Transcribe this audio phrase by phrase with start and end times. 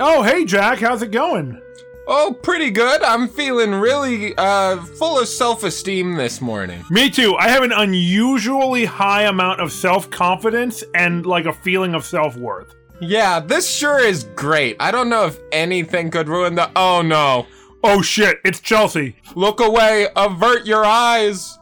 [0.00, 1.60] Oh, hey, Jack, how's it going?
[2.06, 3.02] Oh, pretty good.
[3.02, 6.84] I'm feeling really uh, full of self esteem this morning.
[6.90, 7.34] Me too.
[7.36, 12.36] I have an unusually high amount of self confidence and like a feeling of self
[12.36, 12.74] worth.
[13.00, 14.76] Yeah, this sure is great.
[14.80, 16.70] I don't know if anything could ruin the.
[16.76, 17.46] Oh no.
[17.82, 19.16] Oh shit, it's Chelsea.
[19.34, 21.58] Look away, avert your eyes.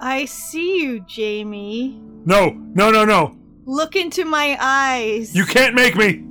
[0.00, 2.00] I see you, Jamie.
[2.24, 3.36] No, no, no, no.
[3.64, 5.34] Look into my eyes.
[5.34, 6.24] You can't make me.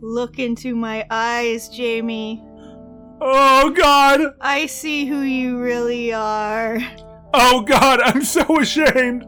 [0.00, 2.44] Look into my eyes, Jamie.
[3.20, 4.20] Oh god.
[4.40, 6.78] I see who you really are.
[7.34, 9.26] Oh god, I'm so ashamed.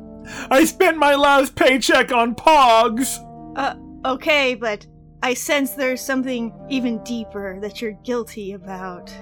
[0.50, 3.18] I spent my last paycheck on pogs.
[3.56, 3.74] Uh,
[4.04, 4.86] okay, but
[5.22, 9.12] I sense there's something even deeper that you're guilty about.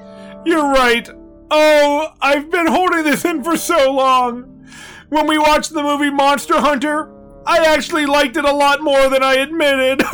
[0.45, 1.09] You're right.
[1.51, 4.66] Oh, I've been holding this in for so long.
[5.09, 7.10] When we watched the movie Monster Hunter,
[7.47, 10.02] I actually liked it a lot more than I admitted.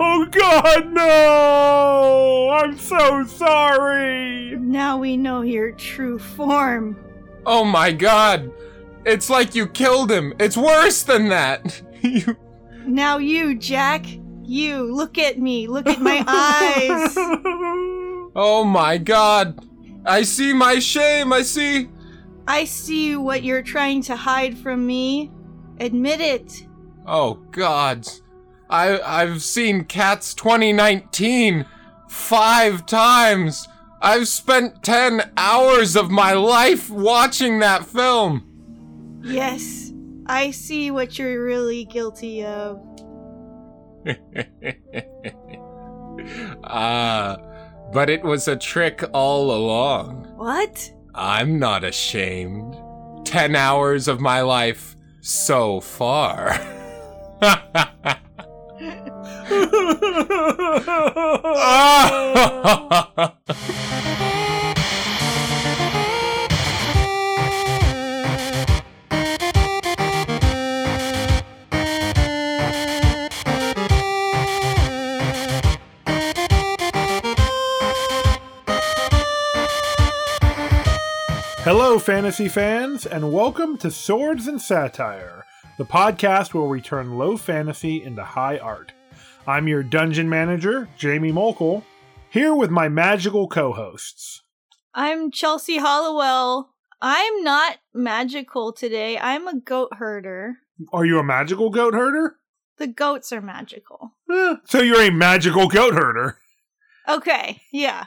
[0.00, 2.50] Oh, God, no!
[2.50, 4.56] I'm so sorry.
[4.56, 6.96] Now we know your true form.
[7.46, 8.50] Oh my god.
[9.04, 10.34] It's like you killed him.
[10.38, 11.80] It's worse than that.
[12.02, 12.36] you.
[12.86, 14.06] Now you, Jack.
[14.42, 15.66] You, look at me.
[15.66, 17.16] Look at my eyes.
[18.40, 19.66] Oh my god.
[20.04, 21.32] I see my shame.
[21.32, 21.88] I see.
[22.46, 25.32] I see what you're trying to hide from me.
[25.80, 26.66] Admit it.
[27.06, 28.06] Oh god.
[28.70, 31.64] I I've seen Cats 2019
[32.08, 33.68] five times.
[34.00, 38.44] I've spent 10 hours of my life watching that film.
[39.22, 39.92] Yes,
[40.26, 42.80] I see what you're really guilty of.
[46.64, 47.36] Ah,
[47.92, 50.24] but it was a trick all along.
[50.36, 50.92] What?
[51.14, 52.76] I'm not ashamed.
[53.24, 54.96] 10 hours of my life
[55.28, 56.58] so far.
[81.88, 85.46] Hello, fantasy fans, and welcome to Swords and Satire,
[85.78, 88.92] the podcast where we turn low fantasy into high art.
[89.46, 91.82] I'm your dungeon manager, Jamie Molkel,
[92.28, 94.42] here with my magical co hosts.
[94.92, 96.74] I'm Chelsea Hollowell.
[97.00, 99.18] I'm not magical today.
[99.18, 100.58] I'm a goat herder.
[100.92, 102.36] Are you a magical goat herder?
[102.76, 104.12] The goats are magical.
[104.30, 106.36] Eh, so you're a magical goat herder.
[107.08, 108.04] Okay, yeah.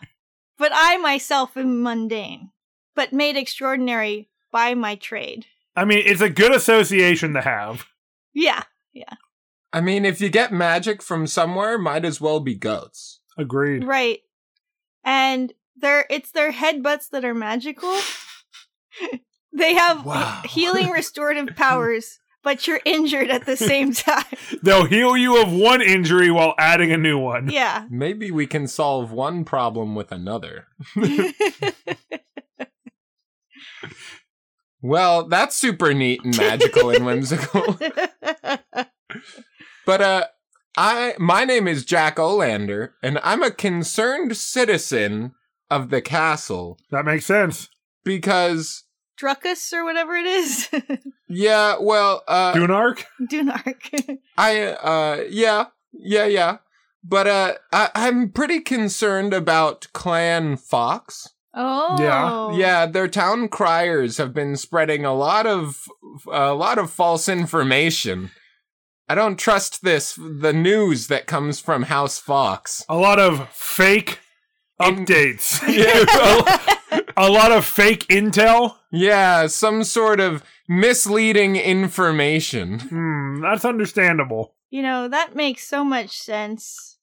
[0.60, 2.51] But I myself am mundane,
[2.96, 5.46] but made extraordinary by my trade.
[5.76, 7.86] I mean, it's a good association to have.
[8.34, 8.64] Yeah,
[8.94, 9.14] yeah.
[9.74, 13.22] I mean, if you get magic from somewhere, might as well be goats.
[13.38, 13.86] Agreed.
[13.86, 14.20] right.
[15.04, 17.98] And they're it's their headbutts that are magical.
[19.54, 20.42] they have Wow.
[20.46, 24.26] healing restorative powers, but you're injured at the same time.
[24.62, 27.50] They'll heal you of one injury while adding a new one.
[27.50, 27.86] yeah.
[27.90, 30.68] Maybe we can solve one problem with another.
[34.82, 37.78] Well, that's super neat and magical and whimsical.
[39.86, 40.26] But uh
[40.78, 45.34] I my name is Jack Olander and I'm a concerned citizen
[45.70, 47.68] of the castle That makes sense.
[48.04, 48.84] because
[49.20, 50.70] Druckus or whatever it is.
[51.28, 53.04] yeah, well, uh Dunark?
[53.22, 54.18] Dunark.
[54.38, 56.58] I uh yeah, yeah, yeah.
[57.04, 61.30] But uh I I'm pretty concerned about Clan Fox.
[61.54, 61.98] Oh.
[62.00, 65.86] Yeah, Yeah, their town criers have been spreading a lot of
[66.32, 68.32] a lot of false information.
[69.10, 72.86] I don't trust this the news that comes from House Fox.
[72.88, 74.20] A lot of fake
[74.80, 75.62] In- updates.
[76.92, 78.76] Yeah, a lot of fake intel.
[78.92, 82.80] yeah, some sort of misleading information.
[82.80, 84.56] Hmm, that's understandable.
[84.70, 86.98] You know, that makes so much sense,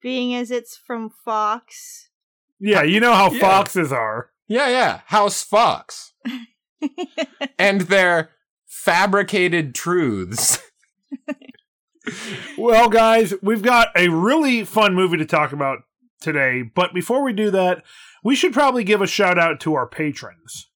[0.00, 2.08] being as it's from Fox.
[2.64, 3.40] Yeah, you know how Yeah.
[3.40, 4.30] foxes are.
[4.46, 6.12] Yeah, yeah, House Fox.
[7.58, 8.30] and their
[8.66, 10.58] fabricated truths.
[12.58, 15.78] Well, guys, we've got a really fun movie to talk about
[16.20, 17.84] today, but before we do that,
[18.24, 20.68] we should probably give a shout out to our patrons.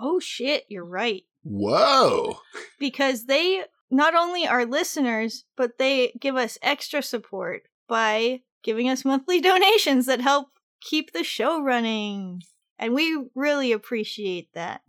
[0.00, 1.22] Oh shit, you're right.
[1.44, 2.38] Whoa.
[2.80, 9.04] Because they not only are listeners, but they give us extra support by giving us
[9.04, 10.48] monthly donations that help
[10.80, 12.42] keep the show running.
[12.78, 14.82] And we really appreciate that.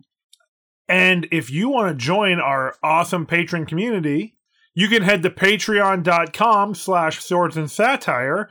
[0.88, 4.36] And if you want to join our awesome patron community,
[4.74, 8.50] You can head to patreon.com slash swords and satire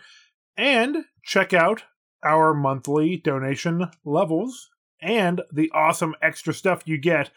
[0.56, 1.84] and check out
[2.24, 4.70] our monthly donation levels
[5.02, 7.30] and the awesome extra stuff you get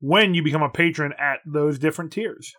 [0.00, 2.54] when you become a patron at those different tiers.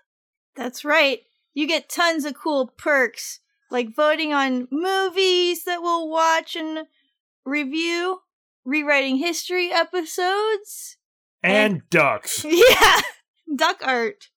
[0.57, 1.21] That's right.
[1.53, 3.39] You get tons of cool perks,
[3.71, 6.85] like voting on movies that we'll watch and
[7.45, 8.19] review,
[8.65, 10.97] rewriting history episodes.
[11.43, 13.01] And ducks, Yeah,
[13.55, 14.29] duck art.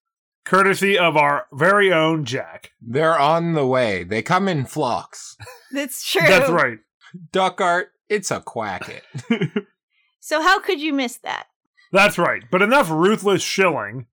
[0.45, 2.73] courtesy of our very own Jack.
[2.81, 4.05] They're on the way.
[4.05, 5.37] They come in flocks.
[5.73, 6.27] That's true.
[6.27, 6.79] That's right.
[7.33, 9.03] Duck art, it's a quacket.
[10.27, 11.49] So, how could you miss that?
[11.93, 12.45] That's right.
[12.51, 14.07] But enough ruthless shilling.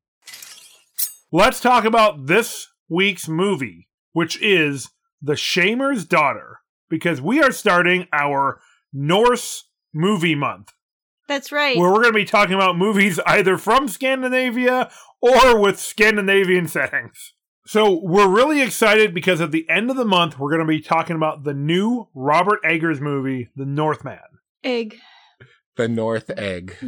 [1.32, 4.90] Let's talk about this week's movie, which is
[5.22, 6.60] The Shamer's Daughter,
[6.90, 8.60] because we are starting our
[8.94, 10.72] Norse movie month,
[11.28, 11.78] That's right.
[11.78, 14.92] where we're going to be talking about movies either from Scandinavia
[15.22, 17.34] or with Scandinavian settings.
[17.68, 20.82] So we're really excited because at the end of the month, we're going to be
[20.82, 24.18] talking about the new Robert Eggers movie, The Northman.
[24.64, 24.98] Egg.
[25.76, 26.76] the North Egg.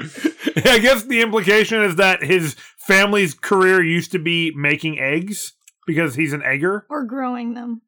[0.64, 5.52] I guess the implication is that his family's career used to be making eggs
[5.86, 6.86] because he's an egger.
[6.90, 7.82] or growing them.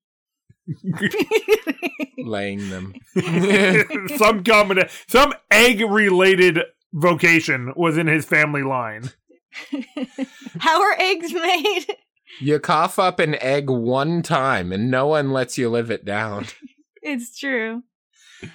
[2.19, 2.95] Laying them.
[3.15, 6.61] some combina- some egg related
[6.93, 9.11] vocation was in his family line.
[10.61, 11.87] How are eggs made?
[12.41, 16.47] You cough up an egg one time and no one lets you live it down.
[17.03, 17.83] It's true.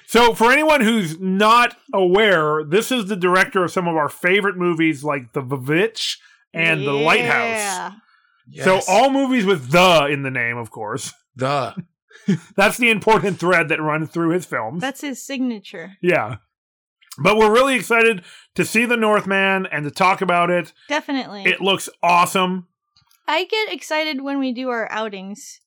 [0.05, 4.57] So, for anyone who's not aware, this is the director of some of our favorite
[4.57, 6.17] movies like The Vivitch
[6.53, 7.93] and The Lighthouse.
[8.49, 8.63] Yeah.
[8.63, 11.13] So, all movies with the in the name, of course.
[11.35, 11.75] the
[12.55, 14.81] That's the important thread that runs through his films.
[14.81, 15.97] That's his signature.
[16.01, 16.37] Yeah.
[17.19, 18.23] But we're really excited
[18.55, 20.73] to see The Northman and to talk about it.
[20.87, 21.43] Definitely.
[21.45, 22.67] It looks awesome.
[23.27, 25.59] I get excited when we do our outings.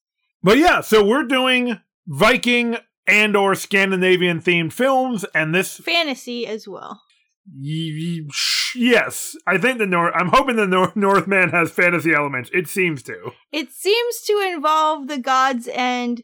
[0.43, 2.77] But yeah, so we're doing Viking
[3.11, 7.03] and or Scandinavian themed films and this Fantasy as well.
[7.47, 7.91] y-
[8.23, 8.29] y-
[8.75, 12.51] yes, I think the North I'm hoping the Nor- Northman has fantasy elements.
[12.53, 13.33] It seems to.
[13.53, 16.23] It seems to involve the gods and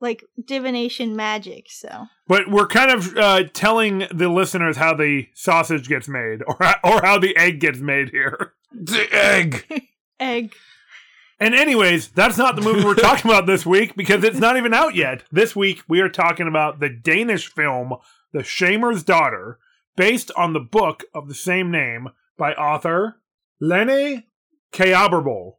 [0.00, 2.06] like divination magic, so.
[2.26, 7.02] But we're kind of uh, telling the listeners how the sausage gets made or or
[7.02, 8.54] how the egg gets made here.
[8.72, 9.64] the egg.
[10.20, 10.54] Egg.
[11.42, 14.72] And anyways, that's not the movie we're talking about this week because it's not even
[14.72, 15.24] out yet.
[15.32, 17.94] This week we are talking about the Danish film
[18.32, 19.58] The Shamer's Daughter,
[19.96, 23.20] based on the book of the same name by author
[23.60, 24.22] Lene
[24.72, 25.54] Kaaberbøl.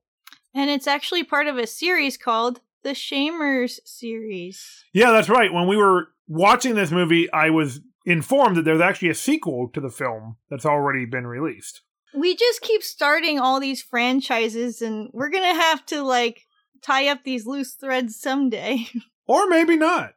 [0.55, 4.85] And it's actually part of a series called the Shamers series.
[4.93, 5.51] Yeah, that's right.
[5.51, 9.81] When we were watching this movie, I was informed that there's actually a sequel to
[9.81, 11.81] the film that's already been released.
[12.13, 16.41] We just keep starting all these franchises and we're going to have to like
[16.81, 18.87] tie up these loose threads someday.
[19.25, 20.15] Or maybe not.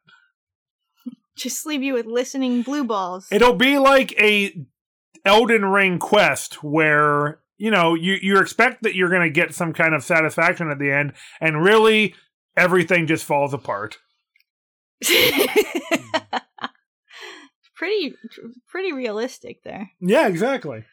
[1.36, 3.28] just leave you with listening blue balls.
[3.30, 4.66] It'll be like a
[5.24, 9.72] Elden Ring quest where you know you you expect that you're going to get some
[9.72, 12.16] kind of satisfaction at the end, and really
[12.56, 13.98] everything just falls apart.
[15.06, 16.38] Hmm.
[17.76, 18.14] pretty
[18.68, 19.90] pretty realistic there.
[20.00, 20.84] Yeah, exactly.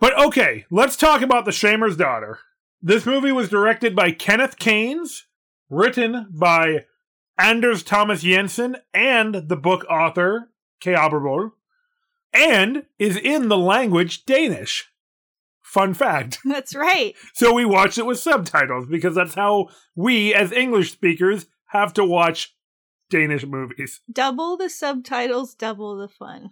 [0.00, 2.38] But okay, let's talk about The Shamer's Daughter.
[2.80, 5.22] This movie was directed by Kenneth Kainz,
[5.68, 6.84] written by
[7.36, 10.50] Anders Thomas Jensen and the book author
[10.80, 11.50] Kaaberbøl,
[12.32, 14.88] and is in the language Danish.
[15.62, 16.38] Fun fact.
[16.44, 17.14] That's right.
[17.34, 22.04] So we watched it with subtitles because that's how we, as English speakers, have to
[22.04, 22.56] watch
[23.10, 24.00] Danish movies.
[24.10, 26.50] Double the subtitles, double the fun.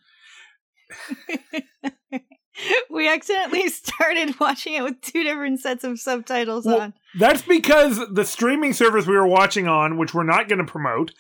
[2.91, 6.95] we accidentally started watching it with two different sets of subtitles Well, on.
[7.19, 11.13] That's because the streaming service we were watching on, which we're not going to promote,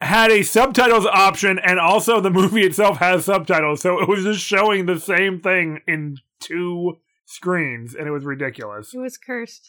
[0.00, 3.80] had a subtitles option and also the movie itself has subtitles.
[3.80, 8.94] So it was just showing the same thing in two screens and it was ridiculous.
[8.94, 9.68] It was cursed.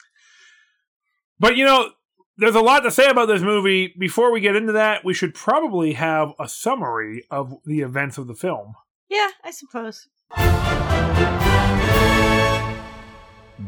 [1.39, 1.91] But you know,
[2.37, 3.93] there's a lot to say about this movie.
[3.99, 8.27] Before we get into that, we should probably have a summary of the events of
[8.27, 8.73] the film.
[9.09, 10.07] Yeah, I suppose.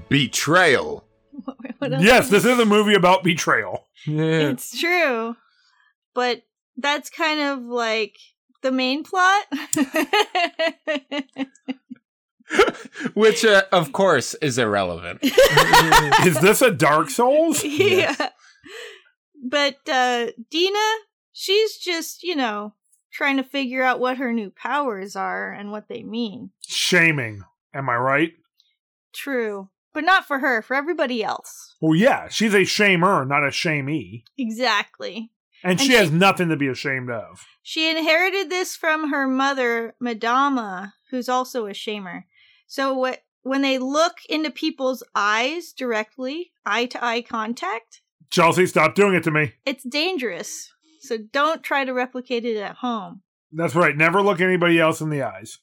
[0.10, 1.06] Betrayal.
[1.80, 3.88] What else Yes, this is a movie about betrayal.
[4.06, 4.50] Yeah.
[4.52, 5.36] It's true.
[6.14, 6.44] But
[6.78, 8.16] that's kind of like
[8.62, 9.46] the main plot.
[13.14, 15.20] Which, uh, of course, is irrelevant.
[15.24, 17.64] is this a Dark Souls?
[17.64, 18.30] yeah.
[19.44, 20.80] But uh Dina,
[21.32, 22.74] she's just, you know,
[23.14, 26.50] trying to figure out what her new powers are and what they mean.
[26.68, 27.44] Shaming.
[27.74, 28.32] Am I right?
[29.14, 29.70] True.
[29.94, 31.76] But not for her, for everybody else.
[31.80, 34.24] Well, yeah, she's a shamer, not a shamee.
[34.38, 35.32] Exactly.
[35.64, 37.46] And, And she she- has nothing to be ashamed of.
[37.62, 42.24] She inherited this from her mother, Madama, who's also a shamer.
[42.68, 48.02] So what when they look into people's eyes directly, eye to eye contact,
[48.32, 49.54] Chelsea, stop doing it to me.
[49.66, 50.73] it's dangerous.
[51.04, 53.24] So don't try to replicate it at home.
[53.52, 53.96] That's right.
[53.96, 55.60] Never look anybody else in the eyes.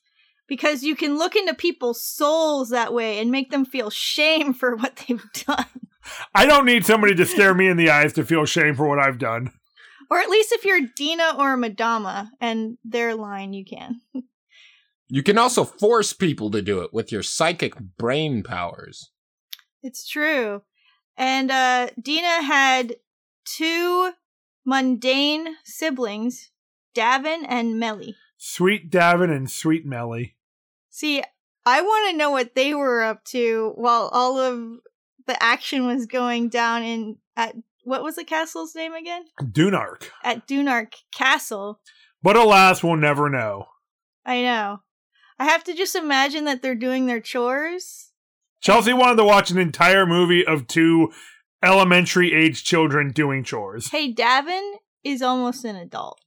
[0.47, 4.77] Because you can look into people's souls that way and make them feel shame for
[4.77, 5.65] what they've done.
[6.35, 8.99] I don't need somebody to stare me in the eyes to feel shame for what
[8.99, 9.51] I've done.
[10.11, 14.01] Or at least if you're Dina or Madama and their line, you can.
[15.09, 19.11] You can also force people to do it with your psychic brain powers.
[19.83, 20.63] It's true.
[21.17, 22.97] And uh Dina had
[23.45, 24.13] two
[24.65, 26.51] mundane siblings,
[26.95, 28.17] Davin and Melly.
[28.37, 30.37] Sweet Davin and sweet Melly.
[30.89, 31.23] See,
[31.67, 34.81] I want to know what they were up to while all of
[35.27, 39.25] the action was going down in at what was the castle's name again?
[39.41, 40.11] Dunark.
[40.23, 41.81] At Dunark Castle.
[42.23, 43.67] But alas, we'll never know.
[44.25, 44.81] I know.
[45.39, 48.13] I have to just imagine that they're doing their chores.
[48.61, 51.13] Chelsea wanted to watch an entire movie of two
[51.63, 53.91] elementary age children doing chores.
[53.91, 56.21] Hey, Davin is almost an adult.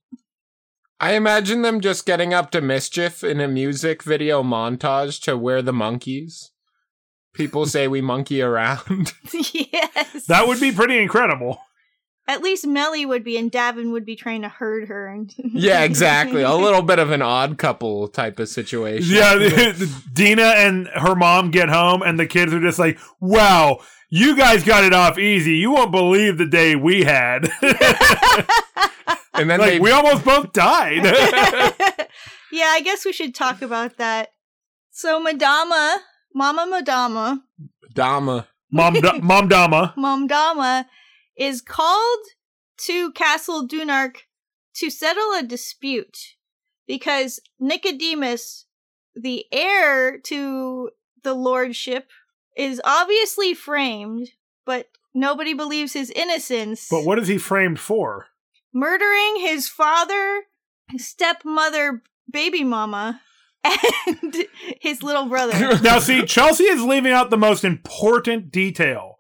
[1.00, 5.62] I imagine them just getting up to mischief in a music video montage to We're
[5.62, 6.52] the Monkees.
[7.34, 9.14] People say we monkey around.
[9.34, 10.28] yes.
[10.28, 11.60] That would be pretty incredible.
[12.26, 15.08] At least Melly would be, and Davin would be trying to herd her.
[15.08, 16.42] And yeah, exactly.
[16.42, 19.14] A little bit of an odd couple type of situation.
[19.14, 19.74] Yeah,
[20.14, 23.80] Dina and her mom get home, and the kids are just like, wow,
[24.16, 25.54] you guys got it off easy.
[25.54, 27.50] You won't believe the day we had.
[29.34, 31.04] And then like, they we almost both died.
[32.52, 34.30] yeah, I guess we should talk about that.
[34.92, 35.98] So, Madama,
[36.36, 37.42] Mama Madama,
[37.94, 38.48] Dama.
[38.72, 39.94] Mom, da- Mom Dama.
[39.98, 40.86] Mom Dama,
[41.36, 42.20] is called
[42.86, 44.18] to Castle Dunark
[44.76, 46.36] to settle a dispute
[46.86, 48.66] because Nicodemus,
[49.16, 50.92] the heir to
[51.24, 52.10] the lordship,
[52.56, 54.30] is obviously framed,
[54.66, 56.88] but nobody believes his innocence.
[56.90, 58.28] But what is he framed for?
[58.74, 60.42] murdering his father,
[60.98, 63.22] stepmother, baby mama,
[63.64, 64.36] and
[64.82, 65.78] his little brother.
[65.84, 69.18] Now, see, Chelsea is leaving out the most important detail.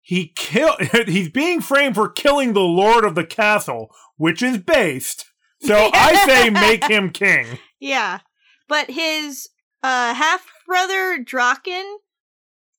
[0.00, 0.76] He kill.
[1.06, 5.24] He's being framed for killing the lord of the castle, which is based.
[5.60, 7.58] So I say make him king.
[7.80, 8.20] yeah.
[8.68, 9.48] But his
[9.82, 11.96] uh, half brother, Drakan,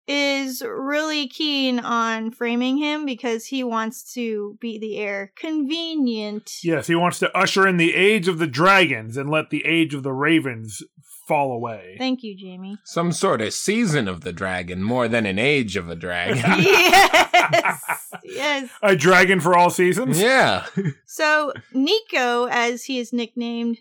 [0.08, 5.32] is really keen on framing him because he wants to be the heir.
[5.36, 6.60] Convenient.
[6.64, 9.94] Yes, he wants to usher in the age of the dragons and let the age
[9.94, 10.84] of the ravens
[11.28, 11.96] fall away.
[11.98, 12.78] Thank you, Jamie.
[12.84, 16.38] Some sort of season of the dragon more than an age of a dragon.
[16.64, 17.84] yes.
[18.24, 18.70] Yes.
[18.84, 20.22] A dragon for all seasons.
[20.22, 20.66] yeah.
[21.06, 23.80] So Nico, as he is nicknamed,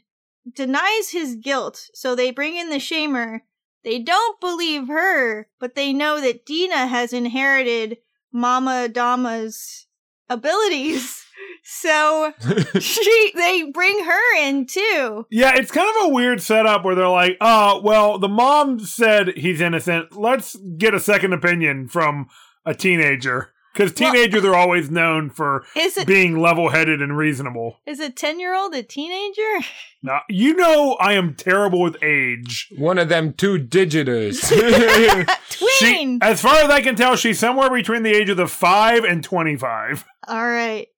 [0.54, 1.90] denies his guilt.
[1.92, 3.40] So they bring in the shamer.
[3.84, 7.98] They don't believe her, but they know that Dina has inherited
[8.32, 9.86] Mama Dama's
[10.28, 11.20] abilities.
[11.66, 12.32] So
[12.78, 15.26] she they bring her in too.
[15.30, 19.28] Yeah, it's kind of a weird setup where they're like, uh, well, the mom said
[19.28, 20.14] he's innocent.
[20.14, 22.28] Let's get a second opinion from
[22.66, 23.53] a teenager.
[23.74, 27.80] Because Well- teenagers are always known for Is it being level headed and reasonable.
[27.86, 29.42] is a ten year old a teenager?
[30.02, 32.68] Now, you know I am terrible with age.
[32.76, 34.38] One of them two digiters.
[35.78, 39.24] She, as far as I can tell, she's somewhere between the ages of 5 and
[39.24, 40.04] 25.
[40.28, 40.88] All right.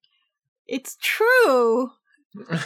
[0.67, 1.91] It's true.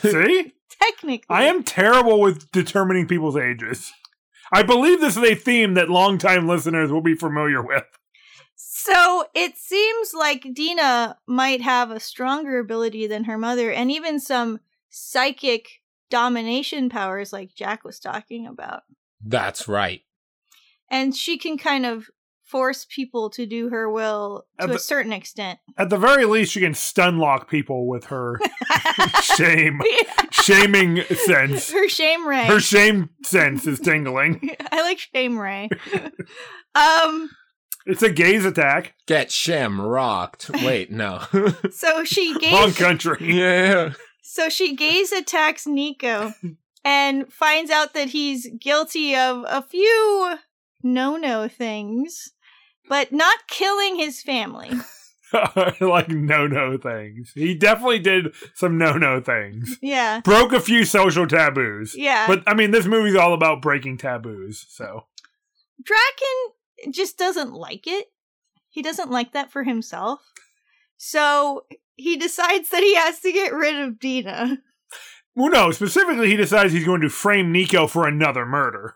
[0.02, 0.54] See?
[0.82, 1.26] Technically.
[1.30, 3.92] I am terrible with determining people's ages.
[4.52, 7.86] I believe this is a theme that longtime listeners will be familiar with.
[8.64, 14.20] So it seems like Dina might have a stronger ability than her mother, and even
[14.20, 18.84] some psychic domination powers, like Jack was talking about.
[19.26, 20.02] That's right.
[20.90, 22.10] And she can kind of
[22.44, 25.58] force people to do her will to a certain extent.
[25.78, 28.40] At the very least, she can stun lock people with her
[29.22, 29.82] shame,
[30.32, 31.72] shaming sense.
[31.72, 32.46] her shame ray.
[32.46, 34.56] Her shame sense is tingling.
[34.72, 35.70] I like shame ray.
[36.76, 37.30] um.
[37.86, 38.94] It's a gaze attack.
[39.08, 40.50] Get sham rocked.
[40.50, 41.24] Wait, no.
[41.72, 43.18] So she Wrong country.
[43.22, 43.94] yeah.
[44.22, 46.34] So she gaze attacks Nico
[46.84, 50.36] and finds out that he's guilty of a few
[50.84, 52.32] no no things,
[52.88, 54.72] but not killing his family.
[55.82, 57.32] like no no things.
[57.34, 59.78] He definitely did some no no things.
[59.82, 60.22] Yeah.
[60.22, 61.96] Broke a few social taboos.
[61.96, 62.28] Yeah.
[62.28, 64.66] But I mean, this movie's all about breaking taboos.
[64.70, 65.06] So
[65.82, 66.52] Drakan
[66.90, 68.08] just doesn't like it.
[68.70, 70.22] He doesn't like that for himself.
[70.98, 74.60] So he decides that he has to get rid of Dina.
[75.36, 78.96] Well, no, specifically, he decides he's going to frame Nico for another murder.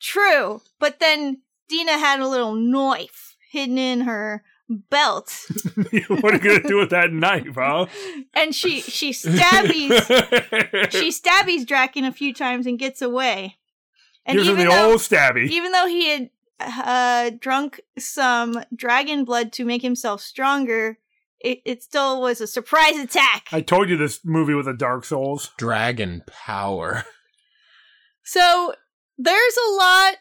[0.00, 5.30] True, but then Dina had a little knife hidden in her belt,
[6.08, 7.86] what are you going to do with that knife, huh?
[8.34, 9.90] and she she stabbies
[10.90, 13.56] she stabbies Drakan a few times and gets away.
[14.26, 15.48] And Gives him even the though old stabby.
[15.50, 20.98] even though he had uh, drunk some dragon blood to make himself stronger,
[21.40, 23.48] it, it still was a surprise attack.
[23.52, 25.50] I told you this movie was a Dark Souls.
[25.58, 27.04] Dragon power.
[28.24, 28.74] So
[29.18, 30.14] there's a lot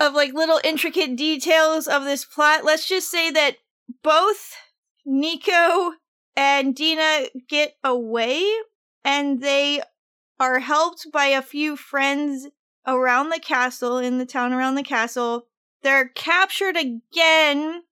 [0.00, 2.64] of like little intricate details of this plot.
[2.64, 3.56] Let's just say that
[4.02, 4.54] both
[5.06, 5.92] Nico
[6.36, 8.44] and Dina get away
[9.04, 9.80] and they
[10.38, 12.48] are helped by a few friends
[12.86, 15.46] around the castle, in the town around the castle.
[15.86, 17.84] They're captured again.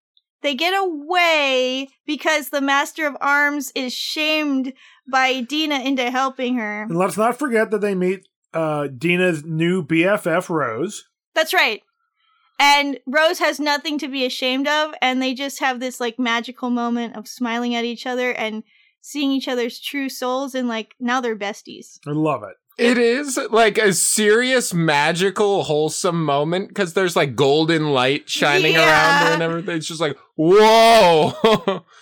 [0.42, 4.72] They get away because the Master of Arms is shamed
[5.08, 6.82] by Dina into helping her.
[6.82, 11.04] And let's not forget that they meet uh, Dina's new BFF, Rose.
[11.36, 11.84] That's right.
[12.58, 16.70] And Rose has nothing to be ashamed of, and they just have this like magical
[16.70, 18.64] moment of smiling at each other and
[19.00, 22.00] seeing each other's true souls, and like now they're besties.
[22.08, 22.56] I love it.
[22.76, 29.26] It is like a serious, magical, wholesome moment because there's like golden light shining around
[29.26, 29.76] her and everything.
[29.76, 31.84] It's just like, whoa.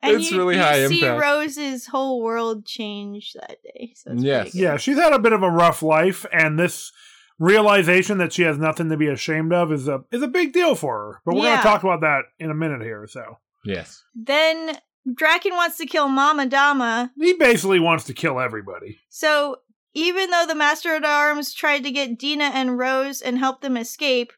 [0.00, 1.20] And It's you, really you high see impact.
[1.20, 3.94] Rose's whole world change that day.
[3.96, 4.54] So Yes.
[4.54, 6.92] Yeah, she's had a bit of a rough life, and this
[7.40, 10.76] realization that she has nothing to be ashamed of is a is a big deal
[10.76, 11.20] for her.
[11.26, 11.48] But we're Yeah.
[11.50, 13.08] going to talk about that in a minute here.
[13.08, 14.04] So yes.
[14.14, 18.98] Then Drakan wants to kill Mama Dama, he basically wants to kill everybody.
[19.08, 19.56] So
[19.98, 23.76] even though the Master at Arms tried to get Dina and Rose and help them
[23.76, 24.32] escape,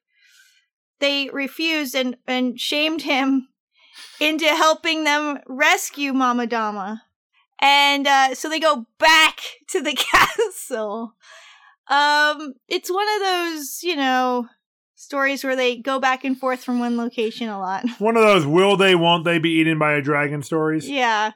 [1.00, 3.48] they refused and, and shamed him
[4.20, 7.02] into helping them rescue Mama Dama.
[7.60, 11.14] And uh, so they go back to the castle.
[11.88, 14.46] Um, it's one of those, you know,
[14.94, 17.84] stories where they go back and forth from one location a lot.
[17.98, 20.88] One of those will they, won't they be eaten by a dragon stories.
[20.88, 21.32] Yeah.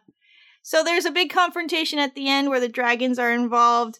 [0.62, 3.98] So there's a big confrontation at the end where the dragons are involved.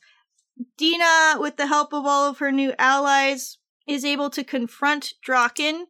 [0.76, 5.84] Dina, with the help of all of her new allies, is able to confront Drakan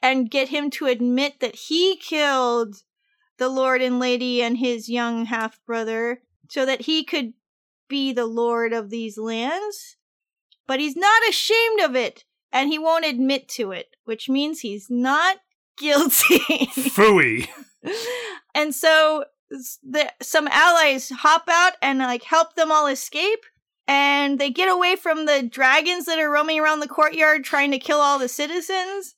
[0.00, 2.82] and get him to admit that he killed
[3.38, 7.32] the Lord and Lady and his young half brother so that he could
[7.88, 9.96] be the Lord of these lands.
[10.66, 14.88] But he's not ashamed of it and he won't admit to it, which means he's
[14.90, 15.38] not
[15.78, 16.38] guilty.
[16.38, 17.48] Fooey.
[18.54, 23.44] and so the, some allies hop out and like help them all escape
[23.86, 27.78] and they get away from the dragons that are roaming around the courtyard trying to
[27.78, 29.14] kill all the citizens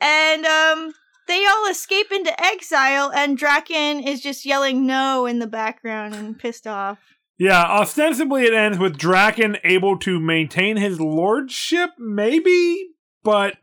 [0.00, 0.92] and um
[1.28, 6.38] they all escape into exile and Drakan is just yelling no in the background and
[6.38, 6.98] pissed off.
[7.38, 12.90] Yeah, ostensibly it ends with Drakan able to maintain his lordship, maybe,
[13.22, 13.56] but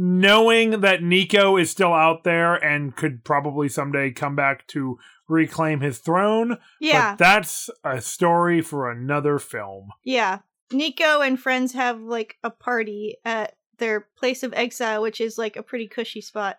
[0.00, 4.96] knowing that Nico is still out there and could probably someday come back to
[5.28, 6.56] reclaim his throne.
[6.80, 7.12] Yeah.
[7.12, 9.88] But that's a story for another film.
[10.04, 10.38] Yeah.
[10.72, 15.56] Nico and friends have like a party at their place of exile, which is like
[15.56, 16.58] a pretty cushy spot.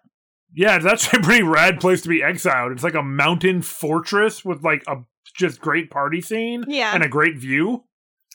[0.53, 2.73] Yeah, that's a pretty rad place to be exiled.
[2.73, 4.97] It's like a mountain fortress with like a
[5.37, 6.93] just great party scene Yeah.
[6.93, 7.85] and a great view.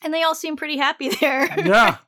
[0.02, 1.46] And they all seem pretty happy there.
[1.60, 1.98] Yeah.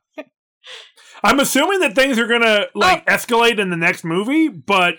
[1.23, 3.13] I'm assuming that things are gonna like oh.
[3.13, 4.97] escalate in the next movie, but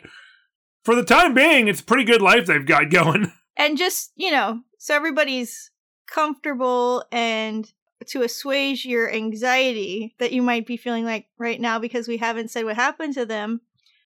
[0.84, 3.32] for the time being, it's a pretty good life they've got going.
[3.56, 5.71] and just, you know, so everybody's
[6.10, 7.71] comfortable and
[8.08, 12.49] to assuage your anxiety that you might be feeling like right now because we haven't
[12.49, 13.62] said what happened to them.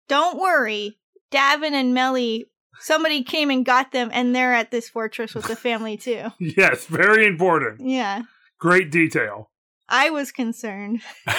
[0.08, 0.98] Don't worry.
[1.32, 2.46] Davin and Melly,
[2.80, 6.28] somebody came and got them and they're at this fortress with the family too.
[6.40, 7.82] yes, very important.
[7.82, 8.24] Yeah.
[8.60, 9.51] Great detail.
[9.92, 11.02] I was concerned.
[11.28, 11.36] I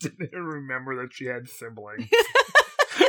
[0.00, 2.08] didn't remember that she had siblings.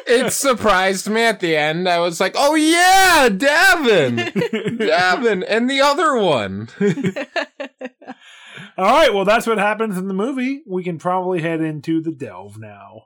[0.06, 1.90] It surprised me at the end.
[1.90, 4.32] I was like, oh yeah, Davin.
[4.80, 5.44] Davin.
[5.48, 6.70] And the other one.
[8.78, 10.62] All right, well, that's what happens in the movie.
[10.66, 13.04] We can probably head into the delve now.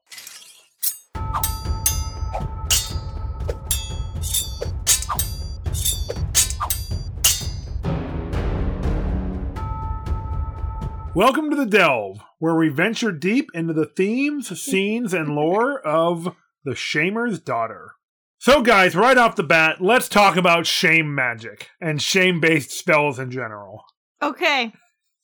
[11.17, 16.35] Welcome to the Delve, where we venture deep into the themes, scenes, and lore of
[16.63, 17.95] The Shamer's Daughter.
[18.37, 23.17] So, guys, right off the bat, let's talk about shame magic and shame based spells
[23.17, 23.83] in general.
[24.21, 24.71] okay.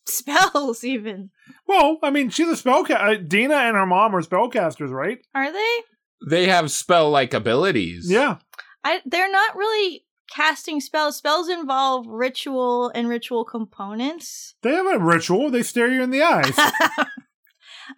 [0.08, 1.29] spells, even.
[1.67, 3.19] Well, I mean, she's a spellcaster.
[3.19, 5.19] Uh, Dina and her mom are spellcasters, right?
[5.36, 5.77] Are they?
[6.27, 8.10] They have spell like abilities.
[8.10, 8.38] Yeah.
[8.84, 11.17] I they're not really casting spells.
[11.17, 14.55] Spells involve ritual and ritual components.
[14.63, 15.51] They have a ritual.
[15.51, 16.53] They stare you in the eyes.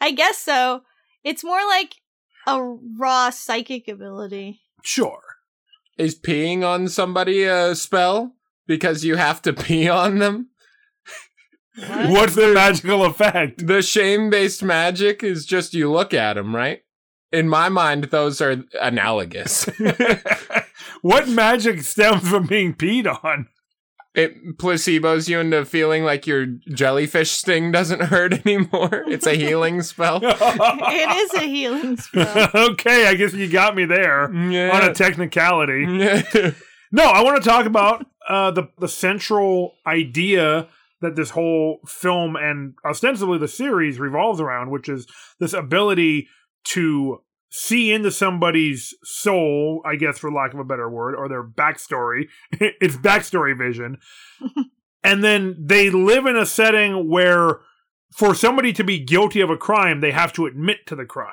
[0.01, 0.81] I guess so.
[1.23, 1.95] It's more like
[2.47, 4.61] a raw psychic ability.
[4.83, 5.21] sure.
[5.97, 8.33] Is peeing on somebody a spell?
[8.67, 10.49] Because you have to pee on them?
[11.77, 12.09] What?
[12.09, 13.65] What's the magical effect?
[13.65, 16.81] The shame based magic is just you look at them, right?
[17.31, 19.69] In my mind, those are analogous.
[21.05, 23.47] What magic stems from being peed on?
[24.15, 29.03] it placebos you into feeling like your jellyfish sting doesn't hurt anymore.
[29.07, 30.19] It's a healing spell.
[30.23, 32.49] it is a healing spell.
[32.55, 34.71] okay, I guess you got me there Yeah.
[34.73, 35.85] on a technicality.
[35.85, 40.69] No, I want to talk about uh, the the central idea
[41.01, 45.07] that this whole film and ostensibly the series revolves around, which is
[45.41, 46.29] this ability
[46.67, 47.19] to
[47.55, 52.23] see into somebody's soul, I guess, for lack of a better word, or their backstory.
[52.51, 53.97] it's backstory vision,
[55.03, 57.61] and then they live in a setting where,
[58.13, 61.31] for somebody to be guilty of a crime, they have to admit to the crime.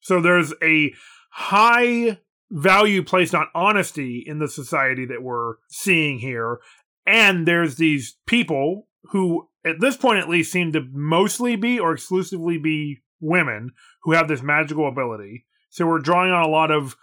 [0.00, 0.94] So there's a
[1.30, 6.60] high value placed on honesty in the society that we're seeing here.
[7.04, 11.92] And there's these people who, at this point at least, seem to mostly be or
[11.92, 15.45] exclusively be women who have this magical ability.
[15.70, 16.96] So we're drawing on a lot of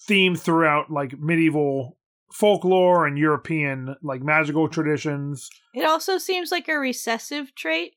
[0.00, 1.98] themes throughout like medieval
[2.32, 5.48] folklore and European like magical traditions.
[5.74, 7.94] It also seems like a recessive trait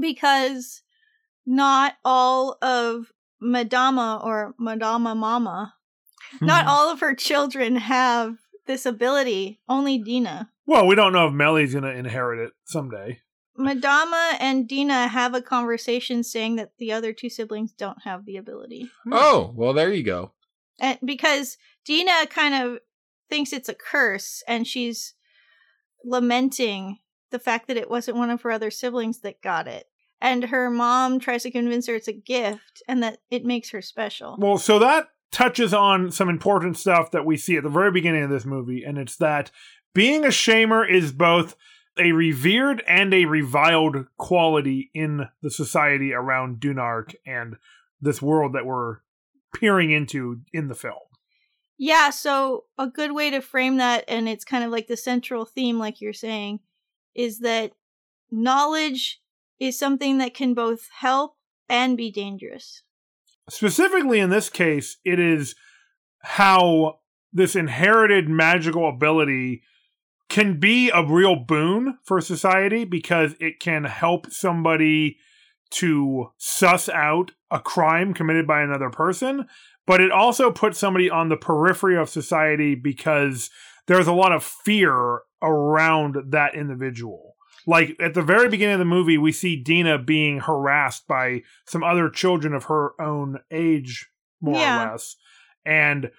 [0.00, 0.82] because
[1.44, 5.74] not all of Madama or Madama Mama,
[6.40, 6.70] not hmm.
[6.70, 9.60] all of her children have this ability.
[9.68, 10.50] Only Dina.
[10.66, 13.20] Well, we don't know if Melly's going to inherit it someday.
[13.58, 18.36] Madama and Dina have a conversation saying that the other two siblings don't have the
[18.36, 18.90] ability.
[19.04, 19.12] Hmm.
[19.12, 20.32] oh, well, there you go.
[20.78, 22.78] And because Dina kind of
[23.28, 25.14] thinks it's a curse and she's
[26.04, 26.98] lamenting
[27.30, 29.86] the fact that it wasn't one of her other siblings that got it.
[30.20, 33.82] And her mom tries to convince her it's a gift and that it makes her
[33.82, 34.36] special.
[34.38, 38.22] Well, so that touches on some important stuff that we see at the very beginning
[38.22, 39.50] of this movie, and it's that
[39.94, 41.56] being a shamer is both
[41.98, 47.56] a revered and a reviled quality in the society around Dunark and
[48.00, 48.98] this world that we're
[49.54, 50.94] peering into in the film.
[51.78, 55.44] Yeah, so a good way to frame that, and it's kind of like the central
[55.44, 56.60] theme, like you're saying,
[57.14, 57.72] is that
[58.30, 59.20] knowledge
[59.58, 61.36] is something that can both help
[61.68, 62.82] and be dangerous.
[63.48, 65.54] Specifically in this case, it is
[66.20, 67.00] how
[67.32, 69.62] this inherited magical ability
[70.28, 75.18] can be a real boon for society because it can help somebody
[75.70, 79.46] to suss out a crime committed by another person,
[79.86, 83.50] but it also puts somebody on the periphery of society because
[83.86, 87.36] there's a lot of fear around that individual.
[87.66, 91.82] Like at the very beginning of the movie, we see Dina being harassed by some
[91.82, 94.08] other children of her own age,
[94.40, 94.86] more Yeah.
[94.88, 95.16] or less.
[95.64, 96.10] And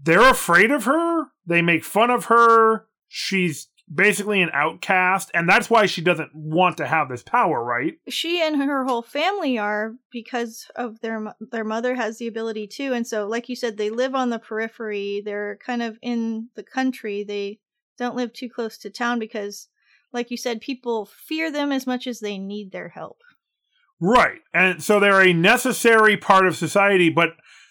[0.00, 1.26] they're afraid of her.
[1.44, 2.86] They make fun of her.
[3.14, 5.30] She's basically an outcast.
[5.34, 7.94] And that's why she doesn't want to have this power, right?
[8.08, 12.92] She and her whole family are because of their their mother has the ability too,
[12.92, 15.22] and so like you said, they live on the periphery.
[15.24, 17.24] They're kind of in the country.
[17.24, 17.58] They
[17.98, 19.68] don't live too close to town because,
[20.12, 23.18] like you said, people fear them as much as they need their help.
[24.00, 24.40] Right.
[24.52, 27.30] And so they're a necessary part of society, but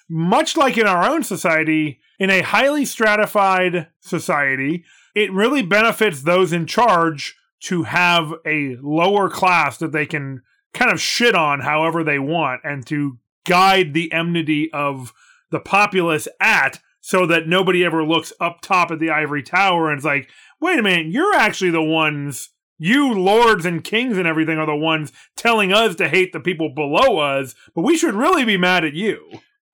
[0.09, 6.53] much like in our own society, in a highly stratified society, it really benefits those
[6.53, 10.41] in charge to have a lower class that they can
[10.73, 15.13] kind of shit on however they want and to guide the enmity of
[15.51, 19.97] the populace at so that nobody ever looks up top at the ivory tower and
[19.97, 24.57] it's like, wait a minute, you're actually the ones you lords and kings and everything
[24.57, 28.43] are the ones telling us to hate the people below us, but we should really
[28.43, 29.23] be mad at you.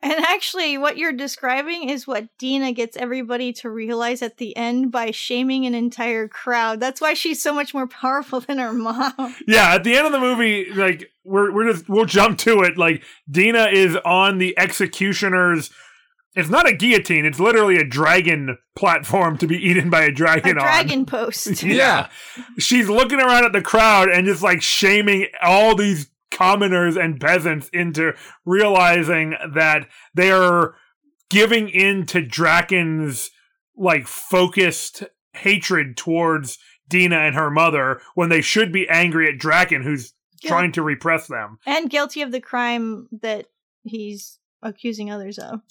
[0.02, 4.92] And actually, what you're describing is what Dina gets everybody to realize at the end
[4.92, 6.80] by shaming an entire crowd.
[6.80, 9.36] That's why she's so much more powerful than her mom.
[9.48, 12.78] Yeah, at the end of the movie, like we're we're just we'll jump to it.
[12.78, 15.72] Like Dina is on the executioner's.
[16.36, 17.26] It's not a guillotine.
[17.26, 20.58] It's literally a dragon platform to be eaten by a A dragon.
[20.60, 20.64] on.
[20.64, 21.64] dragon post.
[21.64, 22.10] Yeah.
[22.60, 27.70] She's looking around at the crowd and just like shaming all these commoners and peasants
[27.70, 28.14] into
[28.46, 30.76] realizing that they are
[31.30, 33.30] giving in to Drakan's
[33.76, 39.84] like focused hatred towards Dina and her mother when they should be angry at Drakan,
[39.84, 40.50] who's Yeah.
[40.50, 41.58] trying to repress them.
[41.66, 43.48] and guilty of the crime that
[43.84, 45.62] he's accusing others of.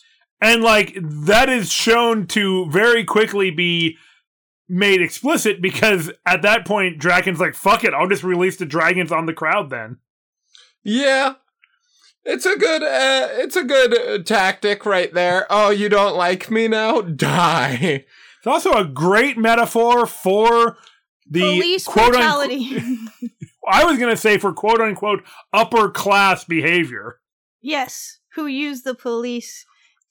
[0.40, 3.96] And like that is shown to very quickly be
[4.68, 9.10] made explicit because at that point Drakan's like, fuck it, I'll just release the dragons
[9.12, 9.98] on the crowd then.
[10.86, 11.34] Yeah.
[12.24, 15.46] It's a good uh, it's a good uh, tactic right there.
[15.50, 17.00] Oh, you don't like me now?
[17.02, 18.04] Die.
[18.38, 20.76] It's also a great metaphor for
[21.28, 22.76] the Police quote brutality.
[22.76, 23.30] unquote
[23.68, 25.22] I was gonna say for quote unquote
[25.52, 27.18] upper class behavior.
[27.60, 29.64] yes, who use the police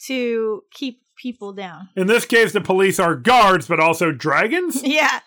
[0.08, 1.88] to keep people down.
[1.96, 4.82] In this case, the police are guards, but also dragons?
[4.86, 5.20] Yeah.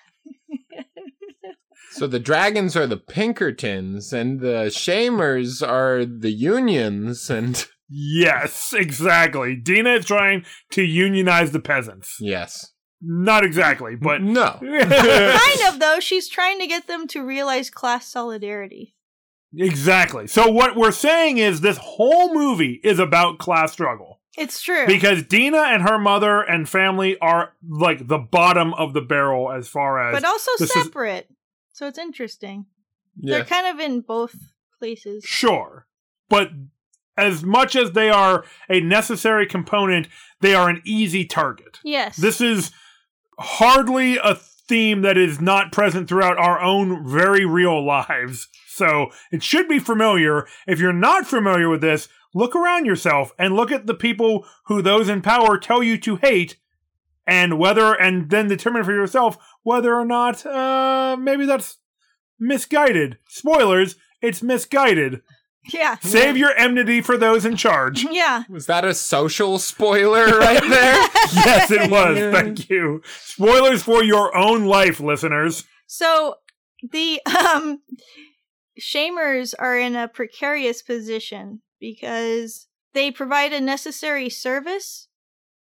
[1.90, 9.56] So the dragons are the Pinkertons and the Shamers are the Unions and yes, exactly.
[9.56, 12.16] Dina is trying to unionize the peasants.
[12.20, 12.72] yes.
[13.00, 14.58] Not exactly, but no.
[14.60, 18.96] kind of though, she's trying to get them to realize class solidarity.
[19.56, 20.26] Exactly.
[20.26, 24.86] So what we're saying is this whole movie is about class struggle It's true.
[24.86, 29.68] because Dina and her mother and family are like the bottom of the barrel as
[29.68, 31.28] far as but also this is- separate.
[31.78, 32.66] So it's interesting.
[33.16, 33.36] Yeah.
[33.36, 34.34] They're kind of in both
[34.80, 35.22] places.
[35.24, 35.86] sure.
[36.28, 36.50] But
[37.16, 40.08] as much as they are a necessary component,
[40.40, 41.78] they are an easy target.
[41.84, 42.16] Yes.
[42.16, 42.72] This is
[43.38, 48.48] hardly a theme that is not present throughout our own very real lives.
[48.66, 50.48] So it should be familiar.
[50.66, 54.82] If you're not familiar with this, look around yourself and look at the people who
[54.82, 56.56] those in power tell you to hate
[57.24, 61.78] and whether, and then determine for yourself whether or not, uh, maybe that's
[62.38, 63.18] misguided.
[63.28, 65.22] Spoilers, it's misguided.
[65.72, 65.96] yeah.
[66.00, 68.04] Save your enmity for those in charge.
[68.10, 68.44] Yeah.
[68.48, 70.94] Was that a social spoiler right there?
[71.34, 72.16] yes, it was.
[72.18, 72.32] Yeah.
[72.32, 73.02] Thank you.
[73.18, 75.64] Spoilers for your own life, listeners.
[75.86, 76.36] So
[76.82, 77.80] the um
[78.80, 85.08] shamers are in a precarious position because they provide a necessary service,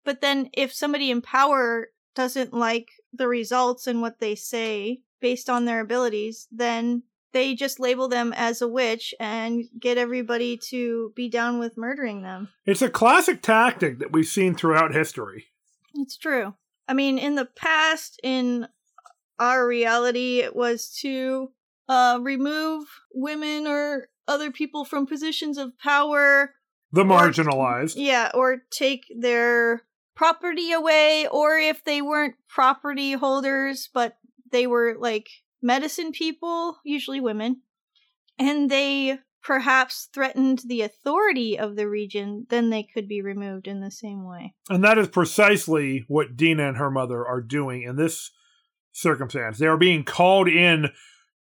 [0.04, 5.48] but then if somebody in power doesn't like the results and what they say based
[5.50, 11.12] on their abilities, then they just label them as a witch and get everybody to
[11.14, 12.48] be down with murdering them.
[12.64, 15.46] It's a classic tactic that we've seen throughout history.
[15.94, 16.54] It's true.
[16.86, 18.66] I mean, in the past, in
[19.38, 21.50] our reality, it was to
[21.88, 26.54] uh, remove women or other people from positions of power.
[26.92, 27.94] The Or- marginalized.
[27.96, 29.82] Yeah, or take their
[30.18, 34.18] property away, or if they weren't property holders, but
[34.50, 35.28] they were like
[35.62, 37.62] medicine people, usually women,
[38.36, 43.80] and they perhaps threatened the authority of the region, then they could be removed in
[43.80, 44.52] the same way.
[44.68, 48.32] And that is precisely what Dina and her mother are doing in this
[48.90, 49.58] circumstance.
[49.58, 50.88] They are being called in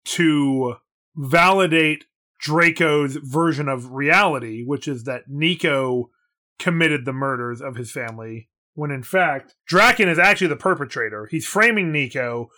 [0.07, 0.75] to
[1.15, 2.07] validate
[2.41, 6.11] Draco's version of reality, which is that Nico
[6.59, 11.27] committed the murders of his family, when in fact, Drakan is actually the perpetrator.
[11.31, 12.51] He's framing Nico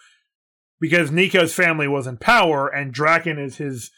[0.80, 3.90] because Nico's family was in power, and Drakan is his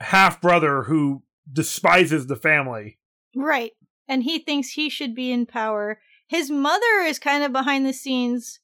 [0.00, 1.22] half brother who
[1.52, 2.98] despises the family.
[3.34, 3.72] Right.
[4.06, 6.00] And he thinks he should be in power.
[6.26, 8.60] His mother is kind of behind the scenes.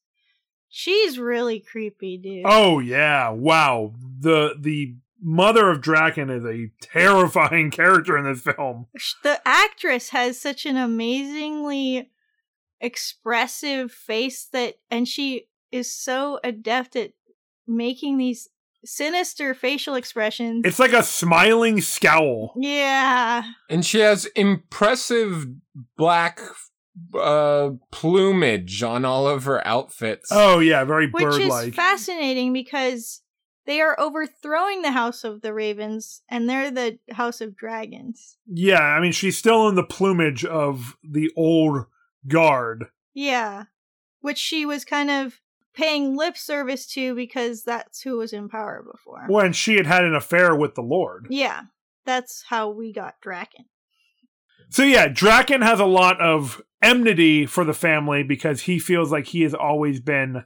[0.68, 2.44] She's really creepy, dude.
[2.46, 3.92] Oh yeah, wow.
[4.20, 8.86] The the mother of Drakan is a terrifying character in this film.
[9.22, 12.10] The actress has such an amazingly
[12.80, 17.12] expressive face that and she is so adept at
[17.66, 18.48] making these
[18.84, 20.62] sinister facial expressions.
[20.64, 22.52] It's like a smiling scowl.
[22.56, 23.42] yeah.
[23.70, 25.46] and she has impressive
[25.96, 26.40] black
[27.18, 30.28] uh plumage on all of her outfits.
[30.30, 31.68] Oh yeah, very bird-like.
[31.68, 33.22] is fascinating because
[33.66, 38.36] they are overthrowing the House of the Ravens and they're the House of Dragons.
[38.46, 41.86] yeah, I mean she's still in the plumage of the old
[42.28, 42.86] guard.
[43.12, 43.64] Yeah.
[44.20, 45.40] Which she was kind of
[45.74, 49.24] paying lip service to because that's who was in power before.
[49.28, 51.26] When she had had an affair with the Lord.
[51.30, 51.62] Yeah.
[52.06, 53.66] That's how we got Drakan.
[54.68, 59.26] So yeah, Drakan has a lot of enmity for the family because he feels like
[59.26, 60.44] he has always been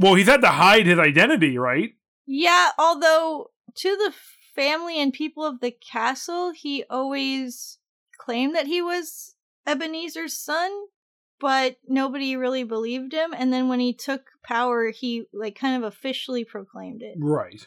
[0.00, 1.90] well, he's had to hide his identity, right?
[2.26, 4.14] Yeah, although to the
[4.54, 7.78] family and people of the castle, he always
[8.18, 9.34] claimed that he was
[9.66, 10.70] Ebenezer's son,
[11.40, 13.34] but nobody really believed him.
[13.36, 17.16] And then when he took power, he like kind of officially proclaimed it.
[17.18, 17.66] Right.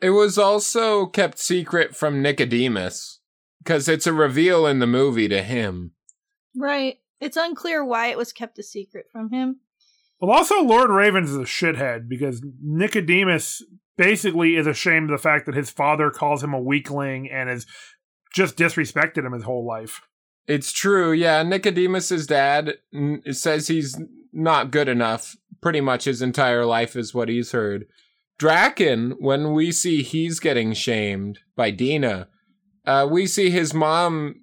[0.00, 3.20] It was also kept secret from Nicodemus
[3.62, 5.92] because it's a reveal in the movie to him.
[6.56, 6.98] Right.
[7.20, 9.60] It's unclear why it was kept a secret from him.
[10.20, 13.62] Well, also, Lord Ravens is a shithead because Nicodemus
[13.96, 17.66] basically is ashamed of the fact that his father calls him a weakling and has
[18.34, 20.00] just disrespected him his whole life.
[20.46, 21.42] It's true, yeah.
[21.42, 24.00] Nicodemus's dad n- says he's
[24.32, 25.36] not good enough.
[25.60, 27.86] Pretty much his entire life is what he's heard.
[28.40, 32.28] Drakan, when we see he's getting shamed by Dina,
[32.84, 34.40] uh, we see his mom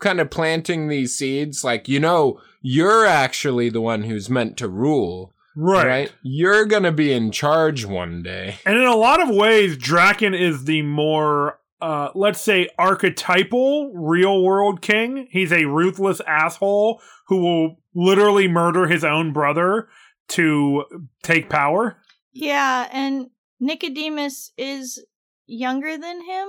[0.00, 4.68] kind of planting these seeds, like, you know, you're actually the one who's meant to
[4.68, 5.86] rule, Right.
[5.86, 6.12] right?
[6.22, 8.56] You're gonna be in charge one day.
[8.66, 14.42] And in a lot of ways, Drakan is the more, uh, let's say, archetypal real
[14.42, 15.28] world king.
[15.30, 19.88] He's a ruthless asshole who will literally murder his own brother
[20.28, 20.84] to
[21.22, 21.98] take power.
[22.32, 25.04] Yeah, and Nicodemus is
[25.46, 26.48] younger than him,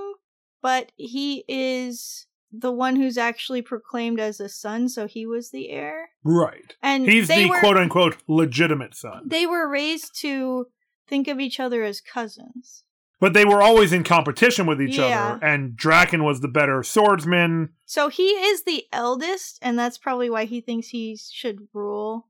[0.62, 5.70] but he is the one who's actually proclaimed as a son, so he was the
[5.70, 6.10] heir.
[6.24, 6.76] Right.
[6.82, 9.24] And He's the were, quote unquote legitimate son.
[9.28, 10.68] They were raised to
[11.08, 12.85] think of each other as cousins.
[13.20, 15.06] But they were always in competition with each Yeah.
[15.36, 17.70] other, and Drakan was the better swordsman.
[17.86, 22.28] So he is the eldest, and that's probably why he thinks he should rule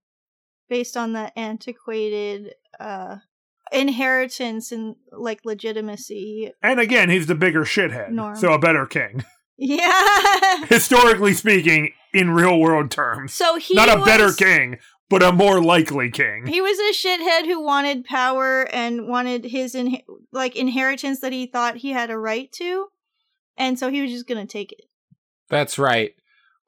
[0.70, 3.18] based on the antiquated uh
[3.72, 6.52] inheritance and like legitimacy.
[6.62, 8.12] And again, he's the bigger shithead.
[8.12, 8.36] Norm.
[8.36, 9.24] So a better king.
[9.58, 10.66] Yeah.
[10.68, 13.32] Historically speaking, in real world terms.
[13.34, 16.46] so he Not a better king, but a more likely king.
[16.48, 21.46] He was a shithead who wanted power and wanted his in- like inheritance that he
[21.46, 22.88] thought he had a right to,
[23.58, 24.82] and so he was just gonna take it.
[25.50, 26.14] That's right.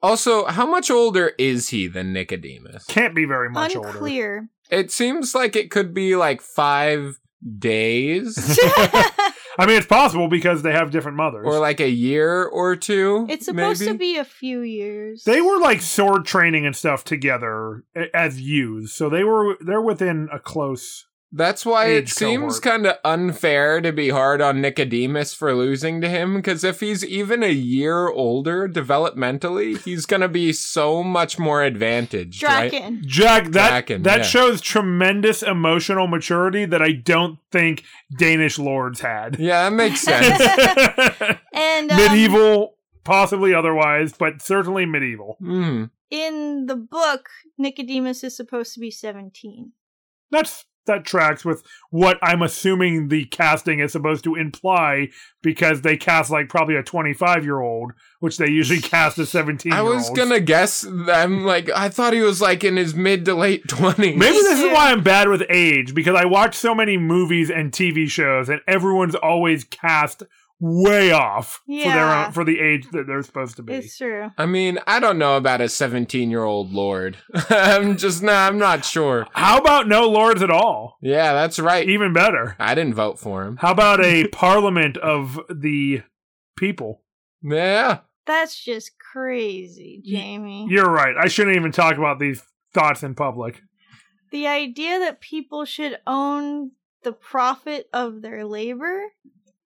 [0.00, 2.84] Also, how much older is he than Nicodemus?
[2.86, 3.88] Can't be very much older.
[3.88, 4.48] Unclear.
[4.70, 7.18] It seems like it could be like five
[7.58, 8.36] days
[9.58, 11.44] I mean, it's possible because they have different mothers.
[11.44, 13.26] or like a year or two.
[13.28, 13.92] it's supposed maybe?
[13.92, 15.24] to be a few years.
[15.24, 17.82] they were like sword training and stuff together
[18.14, 21.06] as youths, so they were they're within a close.
[21.30, 26.08] That's why it seems kind of unfair to be hard on Nicodemus for losing to
[26.08, 31.38] him, because if he's even a year older developmentally, he's going to be so much
[31.38, 32.72] more advantaged, right?
[33.02, 34.24] Jack, that Drakan, that yeah.
[34.24, 37.84] shows tremendous emotional maturity that I don't think
[38.16, 39.38] Danish lords had.
[39.38, 41.38] Yeah, that makes sense.
[41.52, 45.36] And um, medieval, possibly otherwise, but certainly medieval.
[45.40, 45.84] Hmm.
[46.10, 49.72] in the book, Nicodemus is supposed to be seventeen.
[50.30, 55.08] That's that tracks with what I'm assuming the casting is supposed to imply
[55.42, 59.72] because they cast like probably a 25 year old, which they usually cast a 17
[59.72, 60.84] I was gonna guess.
[60.84, 64.18] I'm like, I thought he was like in his mid to late twenties.
[64.18, 67.72] Maybe this is why I'm bad with age because I watch so many movies and
[67.72, 70.24] TV shows and everyone's always cast
[70.60, 73.74] way off for their own, for the age that they're supposed to be.
[73.74, 74.30] It's true.
[74.36, 77.18] I mean, I don't know about a 17 year old lord.
[77.50, 78.52] I'm just not.
[78.52, 79.26] I'm not sure.
[79.32, 80.98] How about no lords at all?
[81.00, 81.88] Yeah, that's right.
[81.88, 82.56] Even better.
[82.58, 83.56] I didn't vote for him.
[83.56, 86.02] How about a parliament of the
[86.56, 87.02] people?
[87.42, 88.00] Yeah.
[88.26, 90.66] That's just crazy, Jamie.
[90.68, 91.16] You're right.
[91.18, 92.42] I shouldn't even talk about these
[92.74, 93.62] thoughts in public.
[94.30, 96.72] The idea that people should own
[97.04, 99.12] the profit of their labor?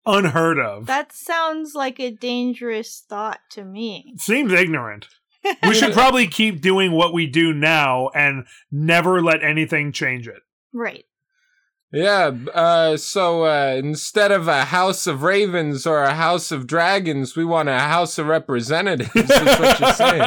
[0.07, 0.87] Unheard of.
[0.87, 4.15] That sounds like a dangerous thought to me.
[4.19, 5.09] Seems ignorant.
[5.67, 10.43] We should probably keep doing what we do now and never let anything change it.
[10.71, 11.07] Right.
[11.93, 17.37] Yeah, uh, so uh, instead of a house of ravens or a house of dragons,
[17.37, 20.23] we want a house of representatives, is what you're saying.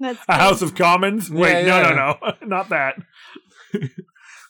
[0.00, 1.30] That's a House of Commons?
[1.30, 2.96] Wait, Yeah, no, no, no, not that.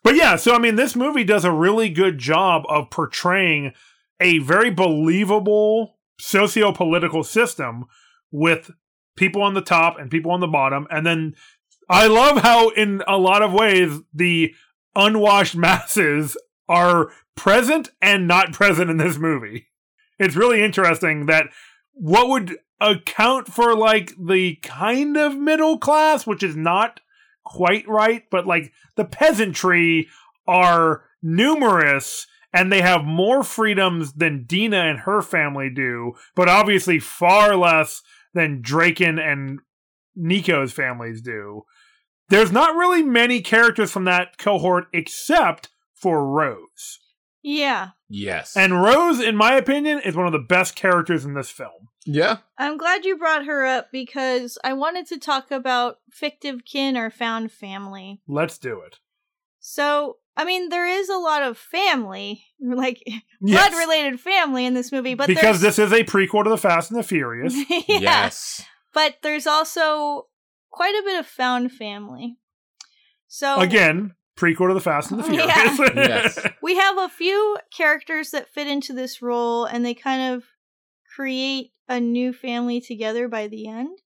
[0.02, 3.74] but yeah, so I mean, this movie does a really good job of portraying
[4.20, 7.84] a very believable socio political system
[8.30, 8.70] with
[9.16, 10.86] people on the top and people on the bottom.
[10.90, 11.34] And then
[11.88, 14.54] I love how, in a lot of ways, the
[14.94, 16.36] unwashed masses
[16.68, 19.68] are present and not present in this movie.
[20.18, 21.48] It's really interesting that
[21.92, 27.00] what would account for like the kind of middle class, which is not
[27.44, 30.08] quite right, but like the peasantry
[30.46, 36.98] are numerous and they have more freedoms than Dina and her family do, but obviously
[36.98, 38.02] far less
[38.34, 39.60] than Drakan and
[40.16, 41.64] Nico's families do.
[42.28, 46.98] There's not really many characters from that cohort except for Rose.
[47.42, 47.90] Yeah.
[48.08, 48.56] Yes.
[48.56, 51.88] And Rose, in my opinion, is one of the best characters in this film.
[52.04, 52.38] yeah.
[52.58, 57.10] I'm glad you brought her up because I wanted to talk about fictive kin or
[57.10, 58.20] found family.
[58.26, 58.98] Let's do it.
[59.60, 63.02] So, I mean, there is a lot of family, like
[63.40, 63.68] Yes.
[63.70, 66.56] blood related family in this movie, but because there's- this is a prequel to the
[66.56, 67.54] Fast and the Furious.
[67.70, 67.82] yeah.
[67.88, 68.64] Yes.
[68.94, 70.28] But there's also
[70.70, 72.36] quite a bit of found family.
[73.26, 75.78] So Again, prequel to the Fast and the Furious.
[75.78, 75.92] Yeah.
[75.96, 76.46] Yes.
[76.62, 80.44] we have a few characters that fit into this role and they kind of
[81.14, 83.98] create a new family together by the end.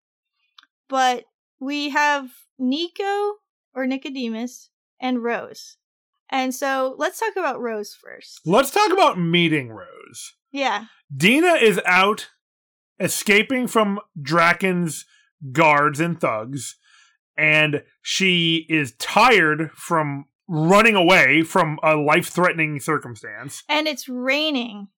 [0.88, 1.24] But
[1.60, 3.34] we have Nico
[3.74, 4.70] or Nicodemus
[5.00, 5.76] and Rose.
[6.32, 8.40] And so let's talk about Rose first.
[8.46, 10.32] Let's talk about meeting Rose.
[10.50, 10.86] Yeah.
[11.14, 12.30] Dina is out
[12.98, 15.04] escaping from Drakan's
[15.52, 16.76] guards and thugs,
[17.36, 23.62] and she is tired from running away from a life threatening circumstance.
[23.68, 24.88] And it's raining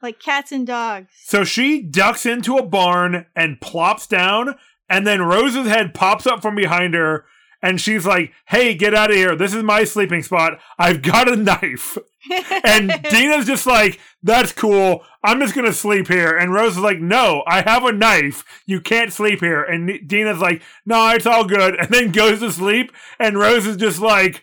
[0.00, 1.08] like cats and dogs.
[1.24, 4.54] So she ducks into a barn and plops down,
[4.88, 7.24] and then Rose's head pops up from behind her.
[7.64, 9.34] And she's like, hey, get out of here.
[9.34, 10.60] This is my sleeping spot.
[10.78, 11.96] I've got a knife.
[12.64, 15.04] And Dina's just like, that's cool.
[15.22, 16.34] I'm just going to sleep here.
[16.34, 18.62] And Rose is like, no, I have a knife.
[18.64, 19.62] You can't sleep here.
[19.62, 21.76] And Dina's like, no, it's all good.
[21.76, 22.92] And then goes to sleep.
[23.20, 24.42] And Rose is just like,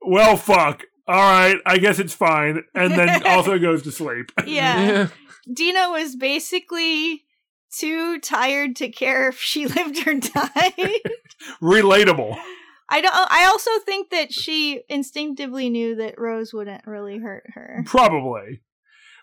[0.00, 0.84] well, fuck.
[1.06, 1.58] All right.
[1.66, 2.64] I guess it's fine.
[2.74, 4.32] And then also goes to sleep.
[4.46, 5.08] yeah.
[5.52, 7.24] Dina was basically
[7.70, 11.00] too tired to care if she lived or died.
[11.62, 12.36] Relatable.
[12.88, 17.82] I don't I also think that she instinctively knew that Rose wouldn't really hurt her.
[17.86, 18.60] Probably.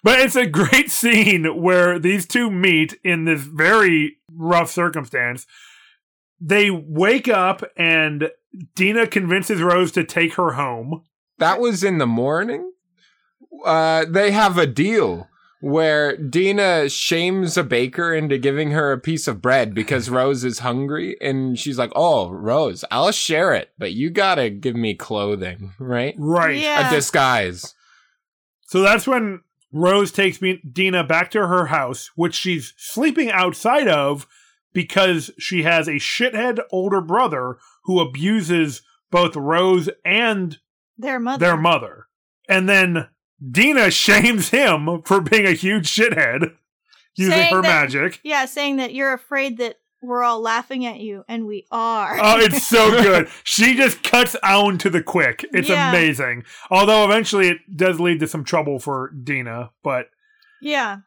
[0.04, 5.46] But it's a great scene where these two meet in this very rough circumstance.
[6.40, 8.32] They wake up and
[8.76, 11.04] Dina convinces Rose to take her home.
[11.38, 12.72] That was in the morning.
[13.64, 15.28] Uh, they have a deal
[15.62, 20.60] where Dina shames a baker into giving her a piece of bread because Rose is
[20.60, 25.74] hungry, and she's like, "Oh, Rose, I'll share it, but you gotta give me clothing,
[25.80, 26.16] right?
[26.18, 26.58] Right.
[26.60, 26.90] Yeah.
[26.90, 27.74] A disguise."
[28.68, 29.42] So that's when
[29.72, 34.28] Rose takes me, Dina back to her house, which she's sleeping outside of
[34.74, 38.82] because she has a shithead older brother who abuses
[39.12, 40.58] both Rose and
[40.98, 41.46] Their mother.
[41.46, 42.08] their mother.
[42.48, 43.10] And then
[43.50, 46.56] Dina shames him for being a huge shithead
[47.16, 48.20] using Saying her that- magic.
[48.24, 52.18] Yeah, saying that you're afraid that we're all laughing at you, and we are.
[52.20, 53.30] Oh, it's so good.
[53.44, 55.46] She just cuts Owen to the quick.
[55.54, 55.90] It's Yeah.
[55.90, 56.44] amazing.
[56.72, 60.08] Although eventually it does lead to some trouble for Dina, but
[60.62, 60.98] yeah.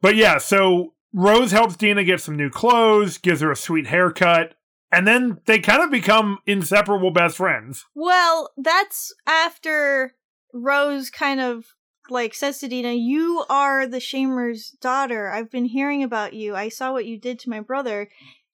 [0.00, 4.54] but yeah, so Rose helps Dina get some new clothes, gives her a sweet haircut,
[4.90, 7.84] and then they kind of become inseparable best friends.
[7.94, 10.14] Well, that's after
[10.54, 11.66] Rose kind of
[12.10, 15.30] like says to Dina, "You are the Shamer's daughter.
[15.30, 16.54] I've been hearing about you.
[16.56, 18.10] I saw what you did to my brother."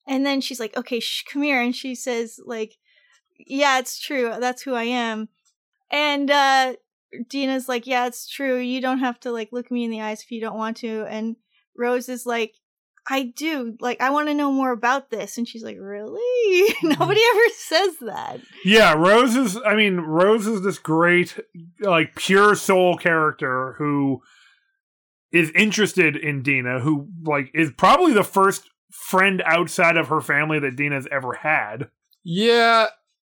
[0.06, 1.00] And then she's like, "Okay,
[1.30, 2.76] come here." And she says, "Like,
[3.38, 4.32] yeah, it's true.
[4.38, 5.28] That's who I am."
[5.90, 6.76] And uh
[7.28, 8.58] Dina's like, "Yeah, it's true.
[8.58, 11.04] You don't have to like look me in the eyes if you don't want to."
[11.08, 11.36] And
[11.76, 12.56] Rose is like,
[13.06, 13.76] I do.
[13.80, 15.36] Like, I want to know more about this.
[15.36, 16.20] And she's like, Really?
[16.54, 16.88] Mm-hmm.
[17.00, 18.40] Nobody ever says that.
[18.64, 21.38] Yeah, Rose is I mean, Rose is this great
[21.80, 24.20] like pure soul character who
[25.32, 30.58] is interested in Dina, who like is probably the first friend outside of her family
[30.60, 31.90] that Dina's ever had.
[32.22, 32.88] Yeah,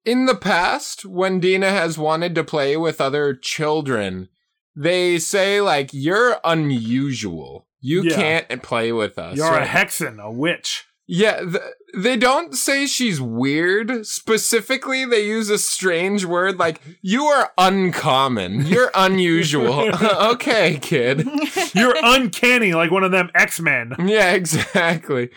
[0.06, 4.30] in the past, when Dina has wanted to play with other children,
[4.76, 7.67] they say like you're unusual.
[7.80, 8.16] You Yeah.
[8.16, 9.38] can't play with us.
[9.38, 10.86] You're a hexen, a witch.
[11.10, 11.62] Yeah, th-
[11.96, 14.06] they don't say she's weird.
[14.06, 18.66] Specifically, they use a strange word like, you are uncommon.
[18.66, 19.90] You're unusual.
[20.34, 21.26] okay, kid.
[21.74, 23.94] You're uncanny like one of them X-Men.
[24.06, 25.30] Yeah, exactly.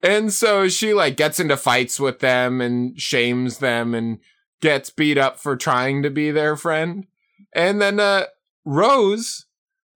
[0.00, 4.18] And so she like gets into fights with them and shames them and
[4.60, 7.06] gets beat up for trying to be their friend.
[7.52, 8.26] And then uh
[8.64, 9.46] Rose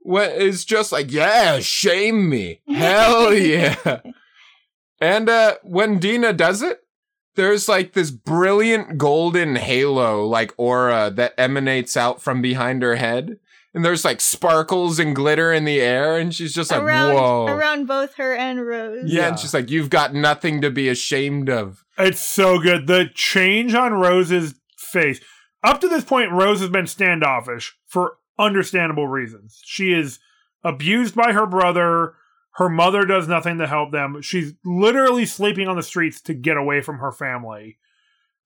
[0.02, 2.60] wa- is just like, "Yeah, shame me.
[2.68, 4.00] Hell yeah."
[5.00, 6.80] and uh when Dina does it,
[7.36, 13.38] there's like this brilliant golden halo like aura that emanates out from behind her head.
[13.72, 17.46] And there's like sparkles and glitter in the air, and she's just like, around, "Whoa!"
[17.46, 19.04] around both her and Rose.
[19.06, 19.28] Yeah, Yeah.
[19.28, 22.88] and she's like, "You've got nothing to be ashamed of." It's so good.
[22.88, 25.20] The change on Rose's face.
[25.62, 29.60] Up to this point, Rose has been standoffish for understandable reasons.
[29.64, 30.18] She is
[30.64, 32.14] abused by her brother.
[32.54, 34.22] Her mother does nothing to help them.
[34.22, 37.78] She's literally sleeping on the streets to get away from her family.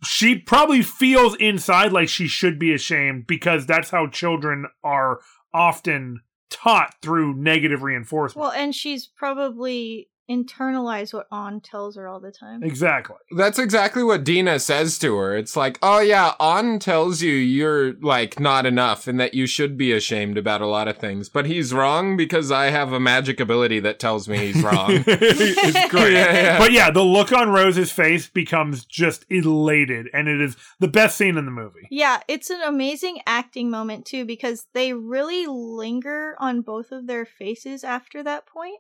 [0.02, 5.20] She probably feels inside like she should be ashamed because that's how children are
[5.54, 6.20] often
[6.50, 8.40] taught through negative reinforcement.
[8.42, 12.62] Well, and she's probably internalize what On tells her all the time.
[12.62, 13.16] Exactly.
[13.36, 15.36] That's exactly what Dina says to her.
[15.36, 19.76] It's like, oh yeah, On tells you you're like not enough and that you should
[19.76, 21.28] be ashamed about a lot of things.
[21.28, 24.90] But he's wrong because I have a magic ability that tells me he's wrong.
[25.06, 26.14] it's great.
[26.14, 26.58] Yeah, yeah.
[26.58, 31.16] But yeah, the look on Rose's face becomes just elated, and it is the best
[31.16, 31.86] scene in the movie.
[31.90, 37.26] Yeah, it's an amazing acting moment too because they really linger on both of their
[37.26, 38.78] faces after that point.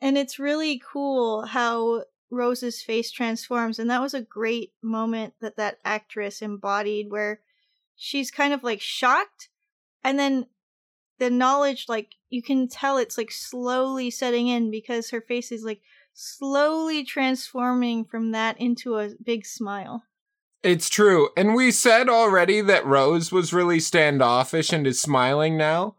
[0.00, 5.56] And it's really cool how Rose's face transforms and that was a great moment that
[5.56, 7.40] that actress embodied where
[7.96, 9.48] she's kind of like shocked
[10.04, 10.46] and then
[11.18, 15.64] the knowledge like you can tell it's like slowly setting in because her face is
[15.64, 15.80] like
[16.12, 20.02] slowly transforming from that into a big smile.
[20.64, 21.28] It's true.
[21.36, 25.94] And we said already that Rose was really standoffish and is smiling now.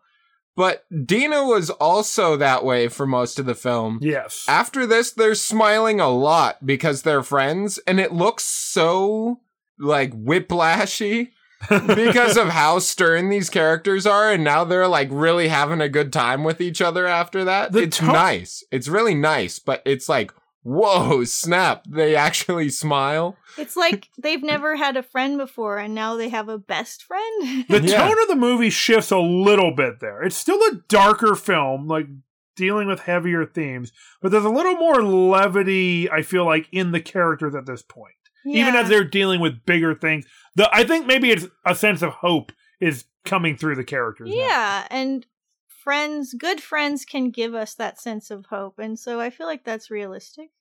[0.55, 3.99] But Dina was also that way for most of the film.
[4.01, 4.45] Yes.
[4.47, 9.39] After this, they're smiling a lot because they're friends, and it looks so
[9.77, 11.29] like whiplashy
[11.69, 16.11] because of how stern these characters are, and now they're like really having a good
[16.11, 17.71] time with each other after that.
[17.71, 18.63] The it's to- nice.
[18.71, 20.33] It's really nice, but it's like,
[20.63, 21.85] whoa, snap.
[21.89, 23.37] They actually smile.
[23.57, 27.65] It's like they've never had a friend before and now they have a best friend.
[27.69, 28.07] The Yeah.
[28.07, 30.21] tone of the movie shifts a little bit there.
[30.23, 32.07] It's still a darker film, like
[32.55, 33.91] dealing with heavier themes,
[34.21, 38.13] but there's a little more levity, I feel like, in the characters at this point.
[38.45, 40.25] Even as they're dealing with bigger things.
[40.55, 44.29] The I think maybe it's a sense of hope is coming through the characters.
[44.29, 44.35] now.
[44.35, 45.25] Yeah, and
[45.89, 48.77] friends, good friends can give us that sense of hope.
[48.77, 50.51] And so I feel like that's realistic.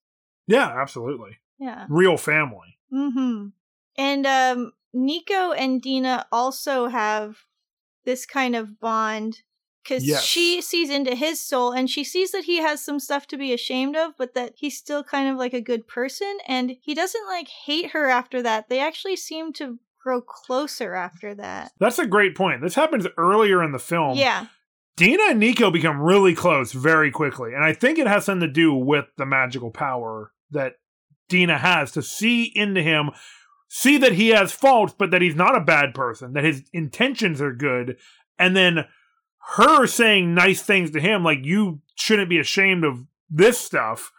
[0.47, 1.37] Yeah, absolutely.
[1.59, 1.85] Yeah.
[1.91, 2.79] Real family.
[2.93, 3.53] Mhm.
[3.97, 7.37] And um Nico and Dina also have
[8.07, 9.43] this kind of bond
[9.87, 10.24] cuz Yes.
[10.24, 13.53] she sees into his soul and she sees that he has some stuff to be
[13.53, 17.26] ashamed of but that he's still kind of like a good person and he doesn't
[17.26, 18.68] like hate her after that.
[18.70, 21.72] They actually seem to grow closer after that.
[21.79, 22.62] That's a great point.
[22.62, 24.16] This happens earlier in the film.
[24.16, 24.47] Yeah.
[24.99, 27.55] Dina and Nico become really close very quickly.
[27.55, 30.75] And I think it has something to do with the magical power that
[31.29, 33.11] Dina has to see into him,
[33.69, 37.41] see that he has faults, but that he's not a bad person, that his intentions
[37.41, 37.97] are good.
[38.41, 38.87] And then
[39.57, 44.11] her saying nice things to him, like, you shouldn't be ashamed of this stuff,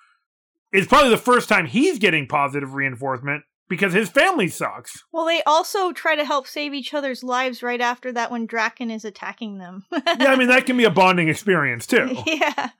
[0.71, 5.05] is probably the first time he's getting positive reinforcement because his family sucks.
[5.13, 8.91] Well, they also try to help save each other's lives right after that when Drakan
[8.91, 9.85] is attacking them.
[9.91, 12.15] Yeah, I mean, that can be a bonding experience too.
[12.25, 12.71] yeah.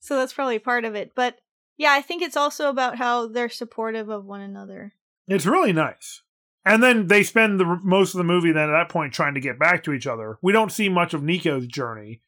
[0.00, 1.12] So that's probably part of it.
[1.14, 1.38] But
[1.76, 4.94] yeah, I think it's also about how they're supportive of one another.
[5.28, 6.22] It's really nice.
[6.64, 9.40] And then they spend the most of the movie then at that point trying to
[9.40, 10.38] get back to each other.
[10.42, 12.22] We don't see much of Nico's journey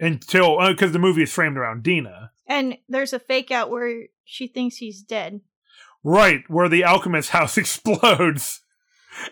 [0.00, 4.06] until uh, because the movie is framed around Dina, And there's a fake out where
[4.24, 5.40] she thinks he's dead.
[6.04, 8.60] Right where the alchemist's house explodes,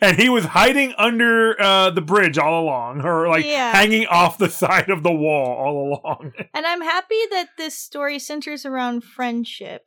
[0.00, 3.72] and he was hiding under uh, the bridge all along, or like Yeah.
[3.72, 6.32] hanging off the side of the wall all along.
[6.54, 9.82] And I'm happy that this story centers around friendship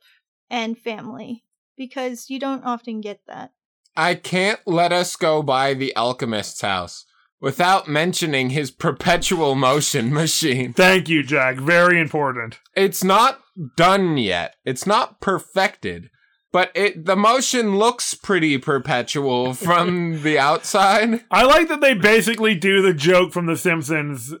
[0.48, 1.44] and family
[1.76, 3.52] because you don't often get that.
[3.96, 7.04] I can't let us go by the alchemist's house
[7.40, 10.72] without mentioning his perpetual motion machine.
[10.72, 11.56] Thank you, Jack.
[11.56, 12.60] Very important.
[12.76, 13.40] It's not
[13.76, 14.54] done yet.
[14.64, 16.08] It's not perfected,
[16.52, 21.24] but it the motion looks pretty perpetual from the outside.
[21.30, 24.34] I like that they basically do the joke from The Simpsons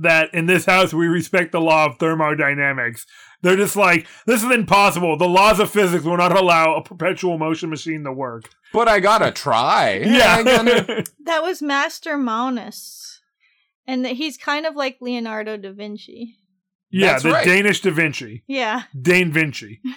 [0.00, 3.06] that in this house we respect the law of thermodynamics.
[3.42, 5.16] They're just like, this is impossible.
[5.16, 8.48] The laws of physics will not allow a perpetual motion machine to work.
[8.72, 10.00] But I gotta try.
[10.04, 10.42] Yeah.
[10.44, 13.18] gotta- That was Master Maunus.
[13.86, 16.36] And that he's kind of like Leonardo da Vinci.
[16.92, 17.44] Yeah, That's the right.
[17.44, 18.44] Danish Da Vinci.
[18.46, 18.82] Yeah.
[19.00, 19.80] Dane Vinci.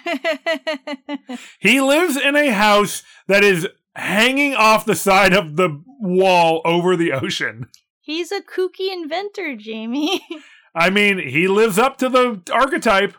[1.60, 6.96] He lives in a house that is hanging off the side of the wall over
[6.96, 7.66] the ocean.
[8.00, 10.22] he's a kooky inventor, Jamie.
[10.74, 13.14] I mean, he lives up to the archetype.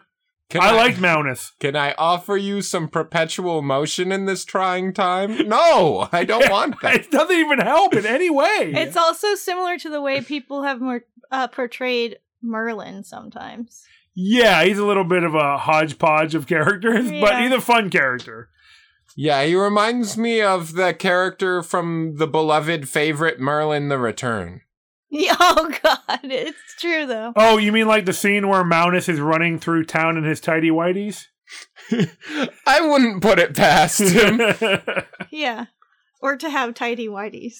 [0.50, 1.52] Can I like Maunus.
[1.60, 5.48] Can I offer you some perpetual motion in this trying time?
[5.50, 6.96] No, I don't want that.
[7.02, 8.72] It doesn't even help in any way.
[8.76, 11.02] It's also similar to the way people have more,
[11.32, 13.84] uh, portrayed Merlin sometimes.
[14.16, 18.50] Yeah, he's a little bit of a hodgepodge of characters, but he's a fun character.
[19.16, 24.62] Yeah, he reminds me of the character from the beloved favorite Merlin the Return.
[25.10, 27.34] Yeah, oh god, it's true though.
[27.36, 30.70] Oh, you mean like the scene where Maunus is running through town in his tidy
[30.70, 31.26] whities?
[32.68, 34.42] I wouldn't put it past him.
[35.32, 35.66] Yeah.
[36.22, 37.60] Or to have tidy whities.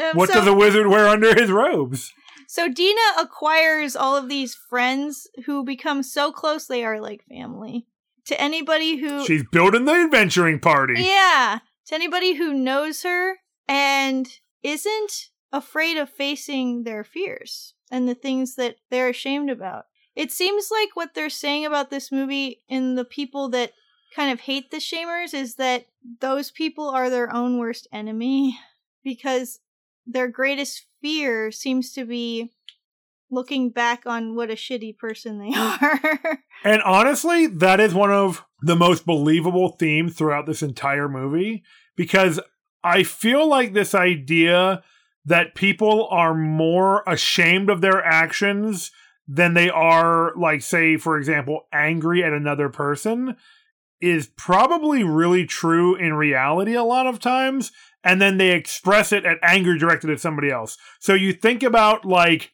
[0.00, 2.12] Um, what so, does a wizard wear under his robes?
[2.52, 7.86] So Dina acquires all of these friends who become so close they are like family.
[8.26, 11.02] To anybody who She's building the adventuring party.
[11.02, 13.36] Yeah, to anybody who knows her
[13.66, 14.28] and
[14.62, 19.86] isn't afraid of facing their fears and the things that they're ashamed about.
[20.14, 23.72] It seems like what they're saying about this movie in the people that
[24.14, 25.86] kind of hate the shamers is that
[26.20, 28.58] those people are their own worst enemy
[29.02, 29.60] because
[30.06, 32.52] their greatest fear seems to be
[33.30, 36.38] looking back on what a shitty person they are.
[36.64, 41.64] And honestly, that is one of the most believable themes throughout this entire movie
[41.96, 42.38] because
[42.84, 44.82] I feel like this idea
[45.24, 48.90] that people are more ashamed of their actions
[49.28, 53.36] than they are, like, say, for example, angry at another person
[54.00, 57.70] is probably really true in reality a lot of times.
[58.04, 60.76] And then they express it at anger directed at somebody else.
[60.98, 62.52] So you think about, like,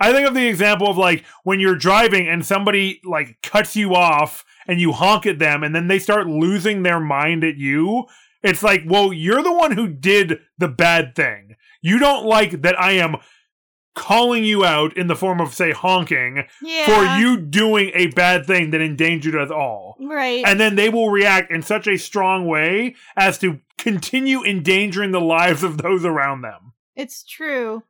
[0.00, 3.94] I think of the example of like when you're driving and somebody like cuts you
[3.94, 8.04] off and you honk at them and then they start losing their mind at you.
[8.42, 11.56] It's like, well, you're the one who did the bad thing.
[11.80, 13.16] You don't like that I am
[13.94, 16.86] calling you out in the form of, say, honking yeah.
[16.86, 19.96] for you doing a bad thing that endangered us all.
[20.00, 20.44] Right.
[20.46, 25.20] And then they will react in such a strong way as to continue endangering the
[25.20, 26.72] lives of those around them.
[26.96, 27.82] it's true.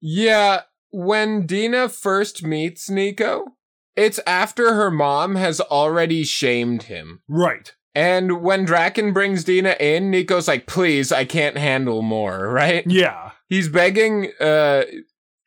[0.00, 3.56] Yeah, when Dina first meets Nico,
[3.96, 7.22] it's after her mom has already shamed him.
[7.28, 7.74] Right.
[7.94, 12.84] And when Drakan brings Dina in, Nico's like, please, I can't handle more, right?
[12.86, 13.30] Yeah.
[13.48, 14.82] He's begging uh,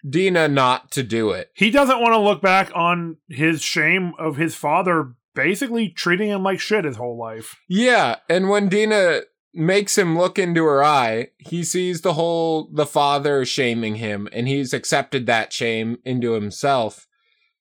[0.09, 1.51] Dina not to do it.
[1.55, 6.41] he doesn't want to look back on his shame of his father basically treating him
[6.41, 7.57] like shit his whole life.
[7.67, 9.21] Yeah, and when Dina
[9.57, 14.47] makes him look into her eye, he sees the whole the father shaming him, and
[14.47, 17.07] he's accepted that shame into himself.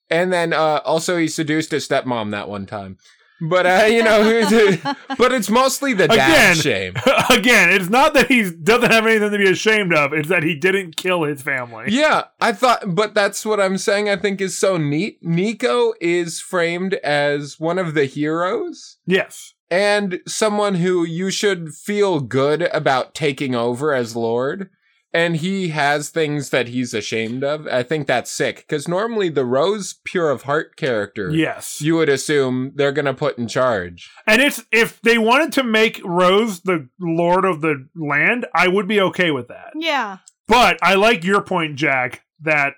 [0.09, 2.99] And then uh, also he seduced his stepmom that one time.
[3.41, 4.23] But uh, you know,
[5.19, 6.57] but it's mostly the dad Again.
[6.57, 6.95] shame.
[7.31, 10.55] Again, it's not that he doesn't have anything to be ashamed of, it's that he
[10.55, 11.87] didn't kill his family.
[11.89, 14.09] Yeah, I thought, but that's what I'm saying.
[14.09, 15.19] I think is so neat.
[15.23, 18.97] Nico is framed as one of the heroes.
[19.07, 19.53] Yes.
[19.71, 24.71] And someone who you should feel good about taking over as Lord.
[25.13, 27.67] And he has things that he's ashamed of.
[27.69, 31.81] I think that's sick because normally the Rose Pure of Heart character, Yes.
[31.81, 34.11] you would assume they're gonna put in charge.
[34.27, 38.87] and it's if they wanted to make Rose the lord of the land, I would
[38.87, 39.71] be okay with that.
[39.79, 40.19] Yeah.
[40.49, 42.75] But I like your point, Jack, that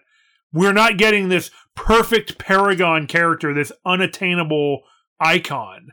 [0.53, 4.83] we're not getting this perfect paragon character, this unattainable
[5.21, 5.89] icon.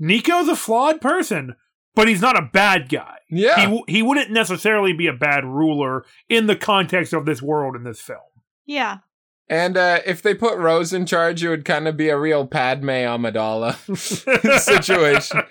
[0.00, 1.54] Nico's a flawed person,
[1.94, 3.18] but he's not a bad guy.
[3.30, 7.40] Yeah, He w- he wouldn't necessarily be a bad ruler in the context of this
[7.40, 8.18] world in this film.
[8.66, 8.98] Yeah.
[9.48, 12.46] and uh, if they put Rose in charge, it would kind of be a real
[12.46, 13.76] Padme Amidala
[14.60, 15.42] situation.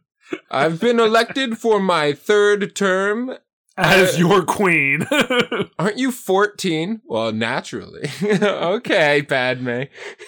[0.50, 3.36] I've been elected for my third term.
[3.78, 5.06] As Uh, your queen.
[5.78, 7.00] Aren't you 14?
[7.06, 8.10] Well, naturally.
[8.22, 9.82] okay, Padme.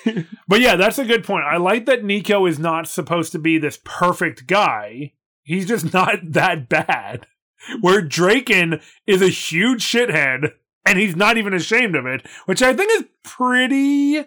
[0.49, 1.45] But yeah, that's a good point.
[1.45, 5.13] I like that Nico is not supposed to be this perfect guy.
[5.43, 7.27] He's just not that bad.
[7.81, 10.55] Where Drakan is a huge shithead
[10.87, 14.25] and he's not even ashamed of it, which I think is pretty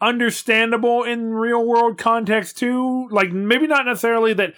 [0.00, 3.08] understandable in real world context too.
[3.10, 4.54] Like maybe not necessarily that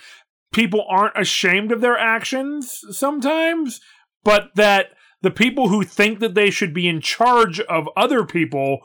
[0.53, 3.81] people aren't ashamed of their actions sometimes,
[4.23, 4.91] but that
[5.23, 8.81] the people who think that they should be in charge of other people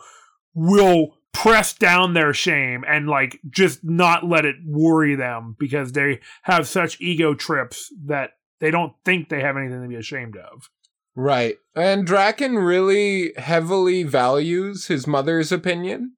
[0.53, 6.20] will press down their shame and like just not let it worry them because they
[6.43, 10.70] have such ego trips that they don't think they have anything to be ashamed of.
[11.15, 11.57] Right.
[11.76, 16.13] And Drakan really heavily values his mother's opinion.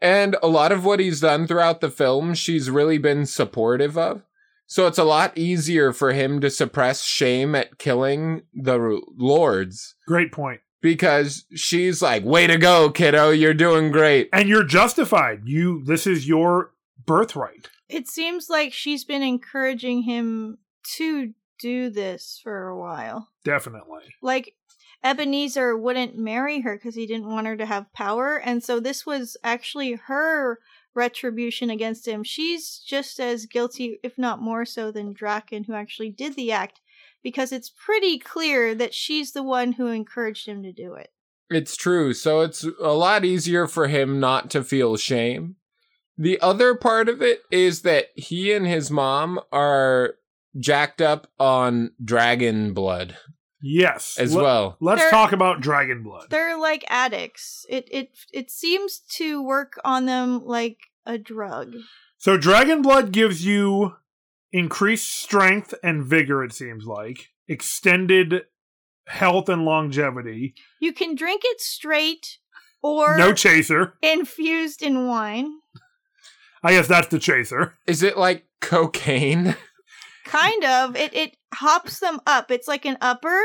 [0.00, 4.22] And a lot of what he's done throughout the film, she's really been supportive of.
[4.66, 10.32] So it's a lot easier for him to suppress shame at killing the lords Great
[10.32, 10.60] point.
[10.82, 14.28] because she's like, way to go, kiddo, you're doing great.
[14.32, 15.42] And you're justified.
[15.44, 16.72] You this is your
[17.04, 17.68] birthright.
[17.88, 20.58] It seems like she's been encouraging him
[20.96, 23.28] to do this for a while.
[23.44, 24.02] Definitely.
[24.20, 24.54] Like
[25.04, 29.06] Ebenezer wouldn't marry her because he didn't want her to have power, and so this
[29.06, 30.58] was actually her
[30.96, 32.24] retribution against him.
[32.24, 36.80] She's just as guilty, if not more so, than Drakan, who actually did the act,
[37.22, 41.10] because it's pretty clear that she's the one who encouraged him to do it.
[41.50, 42.12] It's true.
[42.12, 45.56] So it's a lot easier for him not to feel shame.
[46.18, 50.14] The other part of it is that he and his mom are
[50.58, 53.16] jacked up on dragon blood.
[53.60, 54.16] Yes.
[54.18, 54.76] as Let- well.
[54.80, 56.28] Let's They're- talk about dragon blood.
[56.30, 57.64] They're like addicts.
[57.68, 61.74] It it it seems to work on them like a drug.
[62.18, 63.96] So dragon blood gives you
[64.52, 67.28] increased strength and vigor, it seems like.
[67.48, 68.42] Extended
[69.06, 70.54] health and longevity.
[70.80, 72.38] You can drink it straight
[72.82, 73.94] or no chaser.
[74.02, 75.58] infused in wine.
[76.62, 77.74] I guess that's the chaser.
[77.86, 79.56] Is it like cocaine?
[80.26, 80.94] Kind of.
[80.96, 82.50] It it hops them up.
[82.50, 83.38] It's like an upper.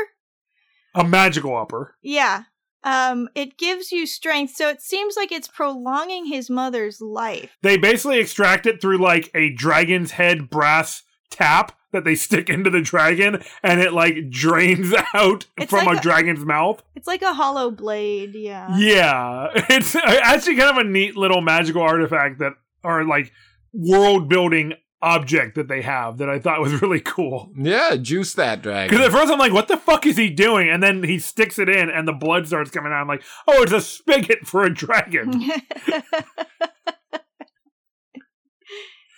[0.94, 1.94] A magical upper.
[2.02, 2.44] Yeah.
[2.84, 7.56] Um it gives you strength, so it seems like it's prolonging his mother's life.
[7.62, 12.70] They basically extract it through like a dragon's head brass tap that they stick into
[12.70, 16.82] the dragon and it like drains out It's from like a, a- dragon's mouth.
[16.96, 18.76] It's like a hollow blade, yeah.
[18.76, 19.48] Yeah.
[19.70, 23.30] It's actually kind of a neat little magical artifact that are like
[23.72, 24.72] world building
[25.02, 27.50] object that they have that I thought was really cool.
[27.56, 28.88] yeah, juice that dragon.
[28.88, 30.70] Because at first I'm like, what the fuck is he doing?
[30.70, 33.00] And then he sticks it in and the blood starts coming out.
[33.02, 35.32] I'm like, oh, it's a spigot for a dragon.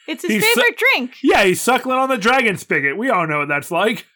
[0.06, 1.16] it's his He's so- favorite drink.
[1.22, 2.96] yeah, he's suckling on the dragon spigot.
[2.96, 4.06] We all know what that's like.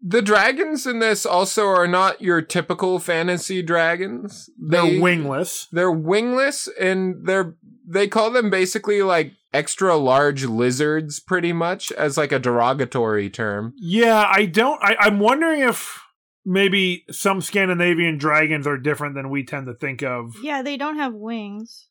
[0.00, 4.48] The dragons in this also are not your typical fantasy dragons.
[4.56, 5.66] They're wingless.
[5.72, 12.16] They're wingless and they're they call them basically like extra large lizards pretty much as
[12.16, 13.72] like a derogatory term.
[13.76, 14.82] Yeah, I don't.
[14.82, 16.00] I, I'm wondering if
[16.44, 20.34] maybe some Scandinavian dragons are different than we tend to think of.
[20.42, 21.86] Yeah, they don't have wings.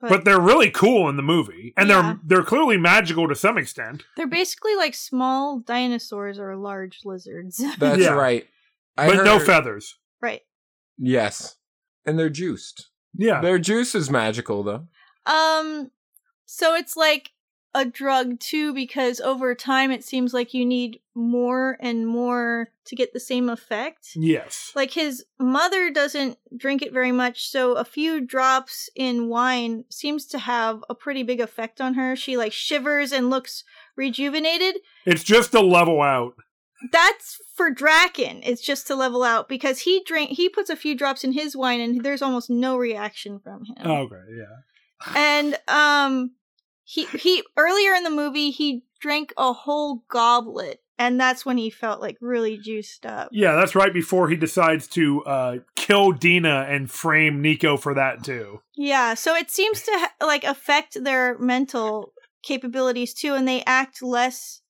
[0.00, 2.02] But, But they're really cool in the movie, and Yeah.
[2.02, 4.04] they're they're clearly magical to some extent.
[4.16, 7.56] they're basically like small dinosaurs or large lizards.
[7.78, 8.10] That's Yeah.
[8.10, 8.46] right.
[8.98, 9.96] I but no feathers.
[10.20, 10.42] right.
[10.98, 11.56] Yes.
[12.04, 12.88] And they're juiced.
[13.14, 14.86] Yeah, Their juice is magical though.
[15.24, 15.90] Um
[16.46, 17.32] so it's like
[17.76, 22.96] a drug too because over time it seems like you need more and more to
[22.96, 24.10] get the same effect.
[24.14, 24.72] yes.
[24.74, 30.24] Like his mother doesn't drink it very much, so a few drops in wine seems
[30.26, 32.16] to have a pretty big effect on her.
[32.16, 33.62] She like shivers and looks
[33.94, 34.76] rejuvenated.
[35.04, 36.34] It's just to level out.
[36.92, 38.40] That's for Drakan.
[38.42, 41.54] It's just to level out because he drink he puts a few drops in his
[41.54, 43.86] wine and there's almost no reaction from him.
[43.86, 44.56] Okay, yeah.
[45.14, 46.32] And um
[46.84, 51.68] he he earlier in the movie he drank a whole goblet and that's when he
[51.68, 53.28] felt like really juiced up.
[53.32, 58.24] Yeah, that's right before he decides to uh, kill Dina and frame Nico for that
[58.24, 58.62] too.
[58.76, 64.02] Yeah, so it seems to ha- like affect their mental capabilities too and they act
[64.02, 64.62] less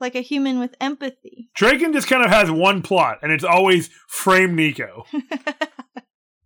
[0.00, 1.48] like a human with empathy.
[1.58, 5.06] Drakan just kind of has one plot, and it's always frame Nico.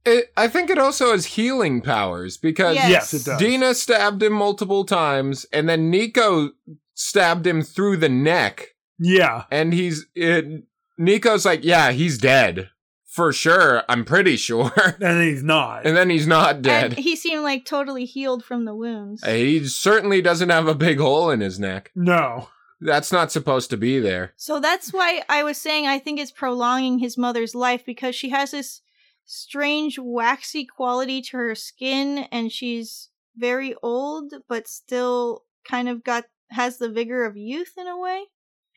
[0.08, 2.90] It, I think it also has healing powers because Yes.
[2.90, 3.38] Yes, it does.
[3.38, 6.50] Dina stabbed him multiple times and then Nico
[6.94, 10.64] stabbed him through the neck Yeah, and he's it,
[10.98, 12.70] Nico's like, "Yeah, he's dead."
[13.06, 14.70] For sure, I'm pretty sure.
[15.00, 15.86] and he's not.
[15.86, 16.92] and then he's not dead.
[16.92, 19.24] And he seemed like totally healed from the wounds.
[19.24, 21.90] Uh, he certainly doesn't have a big hole in his neck.
[21.94, 22.48] no.
[22.80, 24.34] That's not supposed to be there.
[24.36, 28.28] So that's why I was saying I think it's prolonging his mother's life because she
[28.28, 28.82] has this
[29.30, 36.24] strange waxy quality to her skin and she's very old but still kind of got
[36.50, 38.24] has the vigor of youth in a way.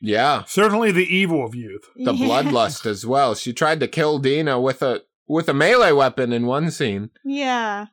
[0.04, 1.88] Yeah, Certainly the evil of youth.
[1.96, 2.26] the Yeah.
[2.42, 3.34] bloodlust as well.
[3.34, 7.10] She tried to kill Dina with a with a melee weapon in one scene.
[7.24, 7.86] Yeah.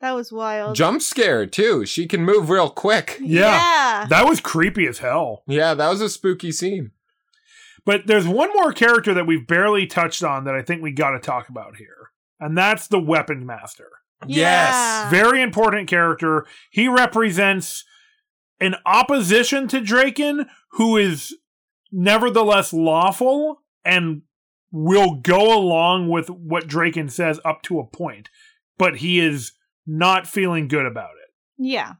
[0.00, 0.74] That was wild.
[0.74, 1.84] Jump scare too.
[1.86, 3.18] She can move real quick.
[3.20, 3.52] Yeah.
[3.52, 4.06] Yeah.
[4.08, 5.44] That was creepy as hell.
[5.46, 6.90] Yeah, that was a spooky scene.
[7.84, 11.10] But there's one more character that we've barely touched on that I think we got
[11.10, 11.99] to talk about here,
[12.40, 13.88] and that's the Weapon Master.
[14.26, 15.08] Yeah.
[15.10, 16.46] Very important character.
[16.70, 17.84] He represents
[18.60, 21.36] an opposition to Drakan who is
[21.92, 24.22] nevertheless lawful and
[24.70, 28.28] will go along with what Drakan says up to a point,
[28.78, 29.52] but he is
[29.86, 31.30] not feeling good about it.
[31.58, 31.94] Yeah.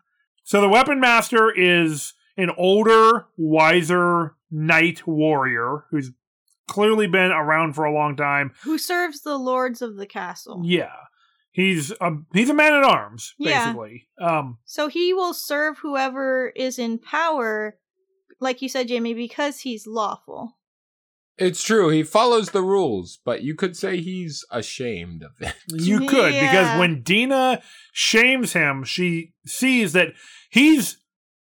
[0.44, 6.10] So the Weapon Master is an older, wiser knight warrior who's
[6.70, 8.52] clearly been around for a long time.
[8.62, 10.62] Who serves the lords of the castle.
[10.64, 10.94] Yeah.
[11.52, 13.64] He's a he's a man at arms, Yeah.
[13.66, 14.08] basically.
[14.20, 17.76] Um So he will serve whoever is in power,
[18.40, 20.56] like you said, Jamie, because he's lawful.
[21.36, 21.88] It's true.
[21.88, 25.54] He follows the rules, but you could say he's ashamed of it.
[25.68, 26.40] You could Yeah.
[26.50, 27.62] because when Dina
[27.92, 30.08] shames him, she sees that
[30.50, 30.98] he's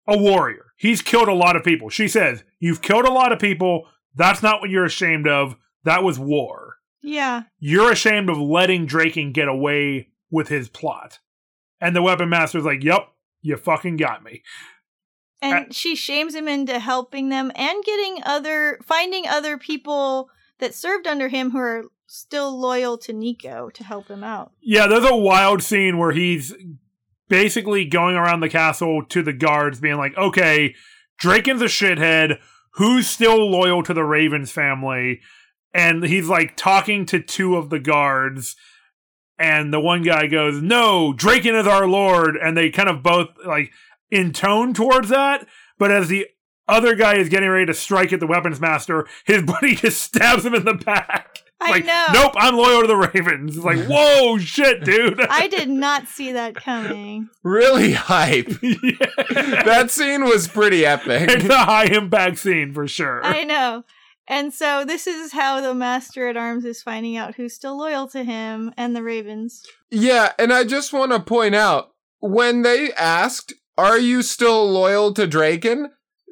[0.08, 0.66] a warrior.
[0.76, 1.88] He's killed a lot of people.
[1.90, 3.86] She says, "You've killed a lot of people.
[4.14, 5.56] That's not what you're ashamed of.
[5.84, 6.76] That was war.
[7.02, 7.44] Yeah.
[7.58, 11.20] You're ashamed of letting Drakan get away with his plot."
[11.80, 13.08] And the weapon master's like, "Yep,
[13.40, 14.42] you fucking got me."
[15.42, 21.06] And she shames him into helping them and getting other finding other people that served
[21.06, 24.52] under him who are still loyal to Nico to help him out.
[24.60, 26.52] Yeah, there's a wild scene where he's
[27.28, 30.74] basically going around the castle to the guards, being like, okay,
[31.22, 32.38] Drakan's a shithead.
[32.74, 35.20] Who's still loyal to the Ravens family?
[35.72, 38.56] And he's like talking to two of the guards.
[39.38, 42.36] And the one guy goes, No, Drakan is our lord.
[42.36, 43.72] And they kind of both like
[44.10, 45.46] intone towards that.
[45.78, 46.26] But as the
[46.68, 50.44] other guy is getting ready to strike at the weapons master, his buddy just stabs
[50.44, 51.40] him in the back.
[51.60, 52.06] I like, know.
[52.12, 53.56] Nope, I'm loyal to the Ravens.
[53.56, 55.20] It's like, whoa, shit, dude.
[55.28, 57.28] I did not see that coming.
[57.42, 58.50] Really hype.
[58.62, 59.62] yeah.
[59.64, 61.28] That scene was pretty epic.
[61.30, 63.24] It's a high impact scene for sure.
[63.24, 63.84] I know.
[64.28, 68.06] And so this is how the Master at Arms is finding out who's still loyal
[68.08, 69.64] to him and the Ravens.
[69.90, 75.14] Yeah, and I just want to point out when they asked, Are you still loyal
[75.14, 75.88] to Drakan?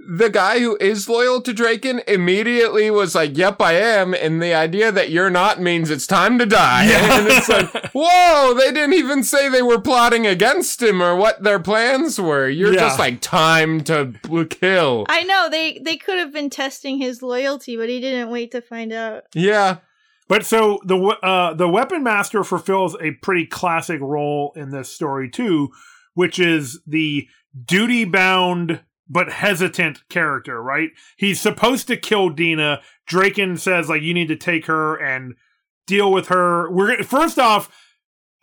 [0.06, 4.14] The guy who is loyal to Drakan immediately was like, Yep, I am.
[4.14, 6.86] And the idea that you're not means it's time to die.
[6.88, 7.18] Yeah.
[7.18, 11.42] And it's like, Whoa, they didn't even say they were plotting against him or what
[11.42, 12.48] their plans were.
[12.48, 12.80] You're Yeah.
[12.80, 14.14] just like, Time to
[14.48, 15.04] kill.
[15.08, 18.60] I know they they could have been testing his loyalty, but he didn't wait to
[18.62, 19.24] find out.
[19.34, 19.78] yeah.
[20.28, 25.30] But so the uh, the weapon master fulfills a pretty classic role in this story
[25.30, 25.70] too,
[26.14, 27.26] which is the
[27.64, 30.62] duty bound but hesitant character.
[30.62, 30.90] Right?
[31.16, 32.80] He's supposed to kill Dina.
[33.10, 35.34] Drakan says like you need to take her and
[35.86, 36.70] deal with her.
[36.70, 37.70] We're first off,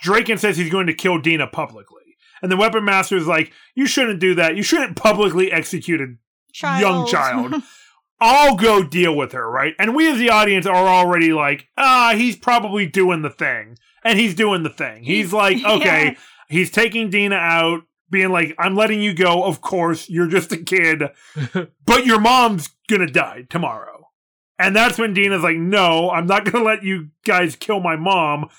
[0.04, 2.04] Drakan says he's going to kill Dina publicly,
[2.42, 4.56] and the weapon master is like, you shouldn't do that.
[4.56, 6.16] You shouldn't publicly execute a
[6.54, 6.82] Child.
[6.82, 7.64] young child.
[8.22, 9.74] I'll go deal with her, right?
[9.78, 13.78] And we as the audience are already like, ah, he's probably doing the thing.
[14.06, 15.04] And he's doing the thing.
[15.04, 16.14] He's like, okay, Yeah.
[16.48, 19.44] he's taking Dina out, being like, I'm letting you go.
[19.44, 21.04] Of course, you're just a kid,
[21.86, 24.10] but your mom's gonna die tomorrow.
[24.58, 28.50] And that's when Dina's like, no, I'm not gonna let you guys kill my mom.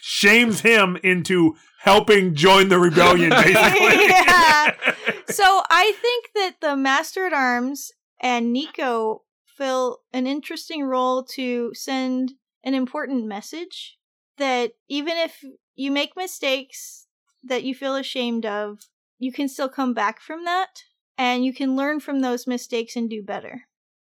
[0.00, 4.06] Shames him into helping join the rebellion, basically.
[4.24, 4.74] Yeah.
[5.28, 11.72] so I think that the Master at Arms and Nico fill an interesting role to
[11.74, 12.32] send
[12.64, 13.98] an important message
[14.38, 15.44] that even if
[15.74, 17.06] you make mistakes
[17.44, 18.80] that you feel ashamed of,
[19.24, 20.84] you can still come back from that
[21.16, 23.62] and you can learn from those mistakes and do better.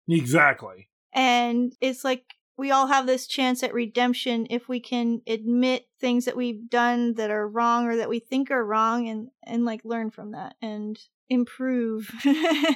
[0.08, 0.88] exactly.
[1.12, 2.24] And it's like
[2.56, 7.14] we all have this chance at redemption if we can admit things that we've done
[7.14, 10.54] that are wrong or that we think are wrong and and like learn from that
[10.62, 10.98] and
[11.28, 12.12] improve.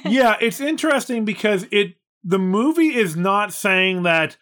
[0.05, 4.35] yeah, it's interesting because it the movie is not saying that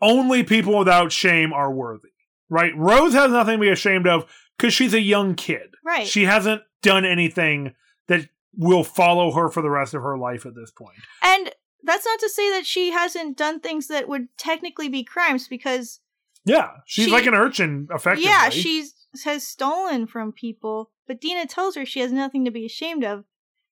[0.00, 2.10] only people without shame are worthy.
[2.48, 2.76] Right?
[2.76, 5.74] Rose has nothing to be ashamed of because she's a young kid.
[5.84, 6.06] Right.
[6.06, 7.74] She hasn't done anything
[8.08, 10.98] that will follow her for the rest of her life at this point.
[11.22, 11.50] And
[11.84, 16.00] that's not to say that she hasn't done things that would technically be crimes because
[16.44, 18.28] Yeah, she's She- like an urchin, effectively.
[18.28, 18.94] yeah, she's
[19.24, 23.24] has stolen from people, but Dina tells her she has nothing to be ashamed of.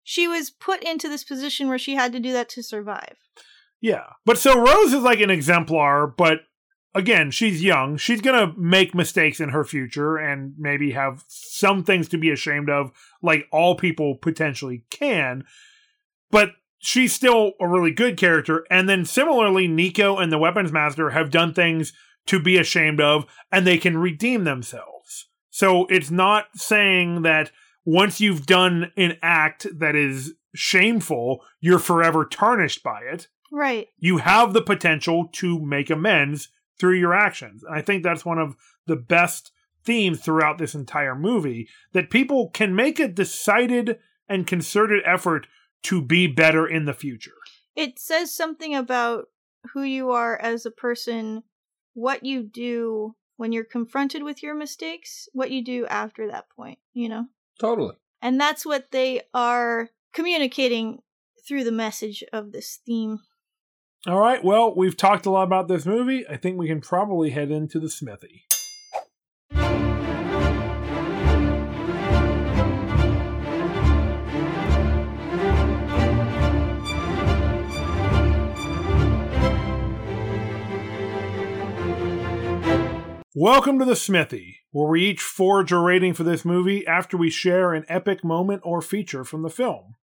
[0.02, 3.16] She was put into this position where she had to do that to survive.
[3.80, 4.04] Yeah.
[4.24, 6.40] But so Rose is like an exemplar, but
[6.96, 7.96] again, she's young.
[7.96, 12.30] She's going to make mistakes in her future and maybe have some things to be
[12.30, 12.90] ashamed of,
[13.22, 15.44] like all people potentially can.
[16.30, 18.64] But she's still a really good character.
[18.70, 21.92] And then similarly, Nico and the Weapons Master have done things
[22.26, 25.28] to be ashamed of, and they can redeem themselves.
[25.50, 27.50] So it's not saying that
[27.84, 33.88] once you've done an act that is shameful, you're forever tarnished by it Right.
[33.98, 36.48] you have the potential to make amends
[36.78, 37.62] through your actions.
[37.62, 38.56] And I think that's one of
[38.86, 39.52] the best
[39.84, 43.98] themes throughout this entire movie that people can make a decided
[44.28, 45.46] and concerted effort
[45.84, 47.36] to be better in the future.
[47.76, 49.26] It says something about
[49.72, 51.42] who you are as a person,
[51.94, 56.78] what you do when you're confronted with your mistakes, what you do after that point,
[56.92, 57.26] you know?
[57.60, 57.94] Totally.
[58.22, 61.02] And that's what they are communicating
[61.46, 63.20] through the message of this theme.
[64.08, 66.24] All right, well, we've talked a lot about this movie.
[66.28, 68.44] I think we can probably head into the smithy.
[83.34, 87.28] Welcome to the Smithy, where we each forge a rating for this movie after we
[87.28, 89.96] share an epic moment or feature from the film.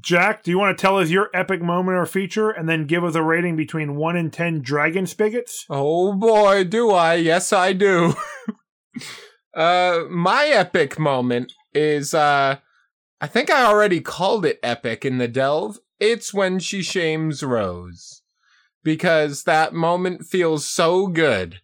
[0.00, 3.02] Jack, do you want to tell us your epic moment or feature and then give
[3.02, 5.64] us a rating between 1 and 10 dragon spigots?
[5.68, 7.14] Oh boy, do I.
[7.14, 8.14] Yes, I do.
[9.54, 12.58] uh, my epic moment is, uh,
[13.20, 15.78] I think I already called it epic in the delve.
[15.98, 18.22] It's when she shames Rose.
[18.84, 21.60] because that moment feels so good.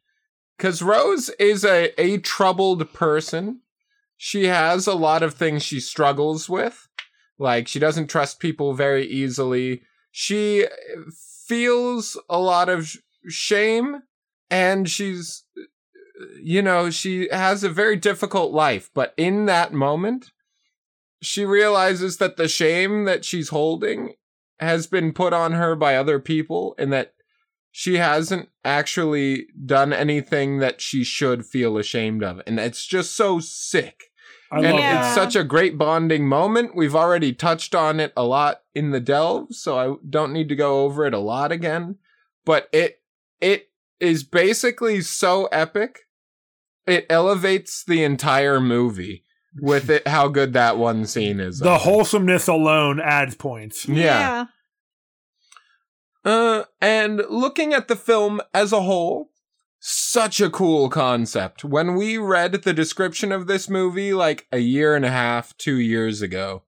[0.57, 3.61] Because Rose is a, a troubled person.
[4.17, 6.89] She has a lot of things she struggles with.
[7.39, 9.83] Like, she doesn't trust people very easily.
[10.11, 10.67] She
[11.47, 12.95] feels a lot of
[13.29, 14.03] shame,
[14.51, 15.45] and she's,
[16.41, 18.91] you know, she has a very difficult life.
[18.95, 20.31] But in that moment,
[21.21, 24.15] she realizes that the shame that she's holding
[24.61, 27.15] has been put on her by other people and that
[27.73, 32.41] she hasn't actually done anything that she should feel ashamed of.
[32.47, 34.05] And it's just so sick.
[34.55, 35.07] I and love Yeah.
[35.07, 36.77] it's such a great bonding moment.
[36.77, 40.57] We've already touched on it a lot in the delve, so I don't need to
[40.57, 41.97] go over it a lot again.
[42.45, 43.01] But it
[43.41, 46.01] it is basically so epic.
[46.87, 49.25] It elevates the entire movie
[49.61, 51.59] with it how good that one scene is.
[51.59, 53.89] The wholesomeness alone adds points.
[53.89, 54.47] Yeah.
[56.25, 59.31] Uh, and looking at the film as a whole,
[59.87, 61.63] such a cool concept.
[61.63, 65.79] When we read the description of this movie like a year and a half, two
[65.79, 66.63] years ago,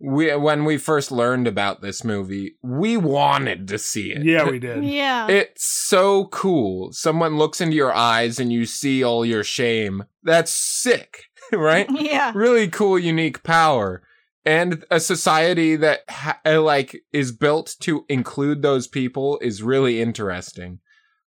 [0.00, 4.24] we when we first learned about this movie, we wanted to see it.
[4.24, 4.84] Yeah, we did.
[4.84, 5.28] Yeah.
[5.28, 6.92] It's so cool.
[6.92, 10.02] Someone looks into your eyes and you see all your shame.
[10.24, 11.22] That's sick,
[11.52, 11.88] right?
[12.00, 12.32] yeah.
[12.34, 14.02] really cool unique power
[14.44, 20.80] and a society that ha- like is built to include those people is really interesting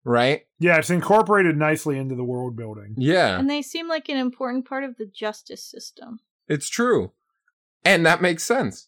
[0.08, 0.42] right?
[0.60, 2.96] Yeah, it's incorporated nicely into the world building.
[2.98, 3.38] yeah.
[3.38, 6.20] And they seem like an important part of the justice system.
[6.48, 7.12] it's true.
[7.86, 8.88] And that makes sense.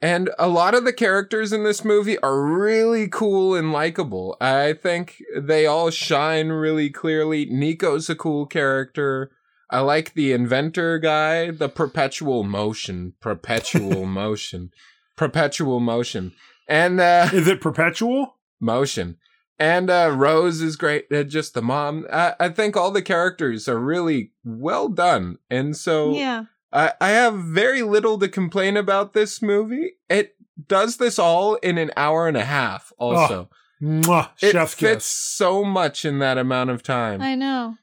[0.00, 4.36] And a lot of the characters in this movie are really cool and likable.
[4.40, 7.46] I think they all shine really clearly.
[7.46, 9.30] Nico's a cool character.
[9.70, 14.70] I like the inventor guy, the perpetual motion, perpetual motion,
[15.16, 16.32] perpetual motion,
[16.68, 18.36] and uh, Is it perpetual?
[18.60, 19.18] motion.
[19.62, 21.06] And uh, Rose is great.
[21.12, 22.04] Uh, just the mom.
[22.12, 26.44] I, I think all the characters are really well done, and so Yeah.
[26.72, 29.92] I, I have very little to complain about this movie.
[30.08, 30.34] It
[30.66, 32.92] does this all in an hour and a half.
[32.98, 33.50] Also,
[33.80, 35.04] Mwah, it chef's fits kiss.
[35.06, 37.22] so much in that amount of time.
[37.22, 37.76] I know.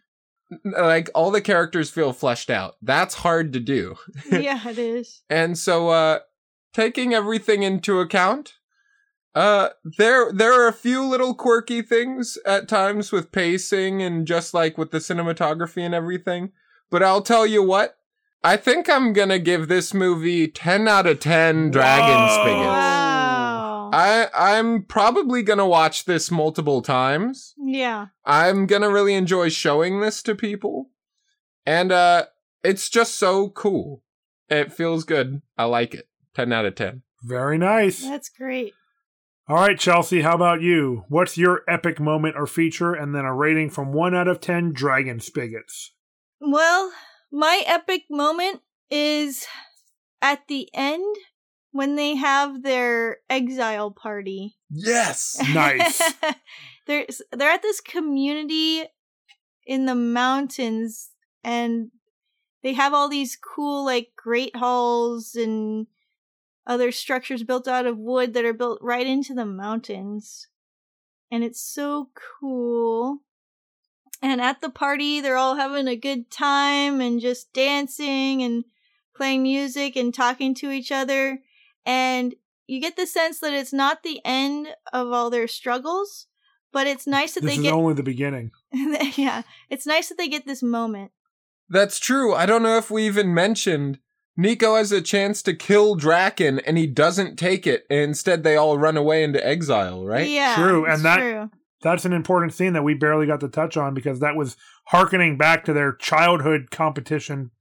[0.65, 2.75] like all the characters feel fleshed out.
[2.81, 3.95] That's hard to do.
[4.31, 5.21] Yeah, it is.
[5.29, 6.19] And so uh
[6.73, 8.55] taking everything into account,
[9.35, 14.53] uh there there are a few little quirky things at times with pacing and just
[14.53, 16.51] like with the cinematography and everything.
[16.89, 17.97] But I'll tell you what,
[18.43, 22.41] I think I'm going to give this movie 10 out of 10 dragon Whoa.
[22.41, 22.65] spigots.
[22.65, 23.89] Wow.
[23.93, 27.53] I I'm probably going to watch this multiple times.
[27.63, 28.07] yeah.
[28.25, 30.89] I'm gonna really enjoy showing this to people.
[31.65, 32.25] And uh
[32.63, 34.03] it's just so cool.
[34.49, 35.41] It feels good.
[35.57, 36.07] I like it.
[36.35, 37.03] 10 out of 10.
[37.23, 38.01] Very nice.
[38.01, 38.73] That's great.
[39.49, 41.05] All right, Chelsea, how about you?
[41.09, 42.93] What's your epic moment or feature?
[42.93, 45.95] And then a rating from 1 out of 10 dragon spigots.
[46.39, 46.91] Well,
[47.31, 49.47] my epic moment is
[50.21, 51.15] at the end
[51.71, 54.55] when they have their exile party.
[54.69, 55.41] Yes.
[55.51, 55.99] Nice.
[56.85, 58.83] they're they're at this community
[59.65, 61.09] in the mountains
[61.43, 61.89] and
[62.61, 65.87] they have all these cool like great halls and
[66.69, 70.47] other structures built out of wood that are built right into the mountains.
[71.31, 73.17] And it's so cool.
[74.21, 78.65] And at the party, they're all having a good time and just dancing and
[79.15, 81.39] playing music and talking to each other.
[81.87, 82.35] And
[82.67, 86.27] you get the sense that it's not the end of all their struggles,
[86.71, 88.51] but it's nice that This they is get only the beginning.
[88.71, 89.41] yeah,
[89.71, 91.11] it's nice that they get this moment.
[91.67, 92.35] That's true.
[92.35, 93.99] I don't know if we even mentioned
[94.39, 97.85] Nico has a chance to kill Drakan and he doesn't take it.
[97.89, 100.27] And instead, they all run away into exile, right?
[100.29, 101.49] Yeah, True, and that- true.
[101.81, 105.37] That's an important scene that we barely got to touch on because that was harkening
[105.37, 107.51] back to their childhood competition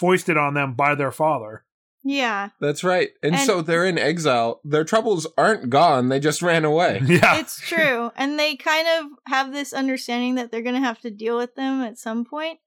[0.00, 1.64] foisted on them by their father.
[2.04, 3.10] Yeah, That's right.
[3.22, 4.60] And, And- so they're in exile.
[4.64, 6.08] Their troubles aren't gone.
[6.08, 7.00] They just ran away.
[7.06, 7.38] Yeah.
[7.38, 11.10] it's true, and they kind of have this understanding that they're going to have to
[11.10, 12.58] deal with them at some point,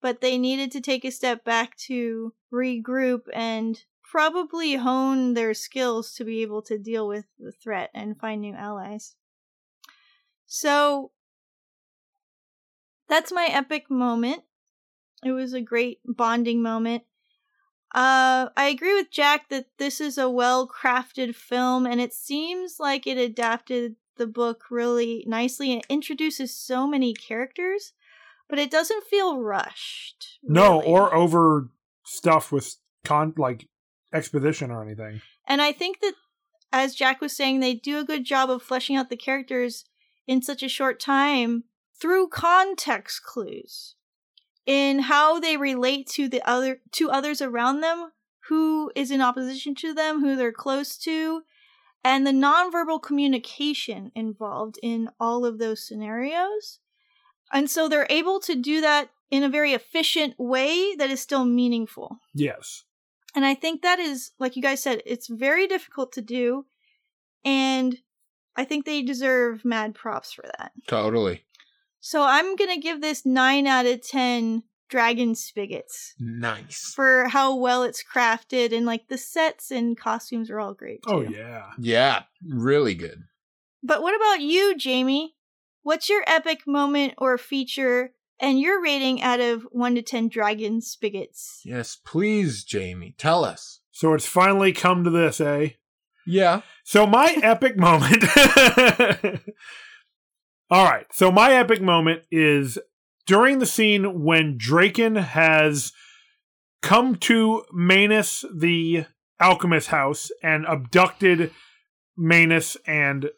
[0.00, 6.14] but they needed to take a step back to regroup and probably hone their skills
[6.14, 9.16] to be able to deal with the threat and find new allies.
[10.46, 11.10] So
[13.08, 14.42] that's my epic moment.
[15.24, 17.02] It was a great bonding moment.
[17.94, 22.78] Uh, I agree with Jack that this is a well crafted film, and it seems
[22.78, 27.92] like it adapted the book really nicely It introduces so many characters,
[28.48, 30.38] but it doesn't feel rushed.
[30.42, 30.92] No, really.
[30.92, 31.68] or over
[32.04, 33.68] stuffed with con like
[34.12, 35.20] exposition or anything.
[35.46, 36.14] And I think that
[36.72, 39.84] as Jack was saying, they do a good job of fleshing out the characters
[40.26, 41.64] in such a short time
[42.00, 43.94] through context clues
[44.66, 48.12] in how they relate to the other to others around them,
[48.48, 51.42] who is in opposition to them, who they're close to,
[52.04, 56.80] and the nonverbal communication involved in all of those scenarios.
[57.52, 61.44] And so they're able to do that in a very efficient way that is still
[61.44, 62.18] meaningful.
[62.34, 62.84] Yes.
[63.34, 66.64] And I think that is, like you guys said, it's very difficult to do.
[67.44, 67.98] And
[68.56, 70.72] I think they deserve mad props for that.
[70.86, 71.44] Totally.
[72.00, 76.92] So I'm going to give this 9 out of 10 dragon spigots Nice.
[76.96, 81.00] for how well it's crafted and like the sets and costumes are all great.
[81.06, 81.28] Oh, too.
[81.28, 81.66] Oh yeah.
[81.78, 83.22] Yeah, really good.
[83.82, 85.34] But what about you, Jamie?
[85.82, 90.80] What's your epic moment or feature and your rating out of 1 to 10 dragon
[90.80, 91.60] spigots?
[91.64, 93.80] Yes, please, Jamie, tell us.
[93.90, 95.70] So it's finally come to this, eh?
[96.26, 96.60] Yeah.
[96.84, 98.24] So my epic moment.
[100.70, 101.06] All right.
[101.12, 102.78] So my epic moment is
[103.26, 105.92] during the scene when Drakan has
[106.82, 109.06] come to Manus the
[109.40, 111.50] alchemist house and abducted
[112.16, 113.30] Manus and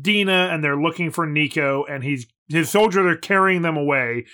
[0.00, 4.26] Dina and they're looking for Nico and he's his soldiers are carrying them away.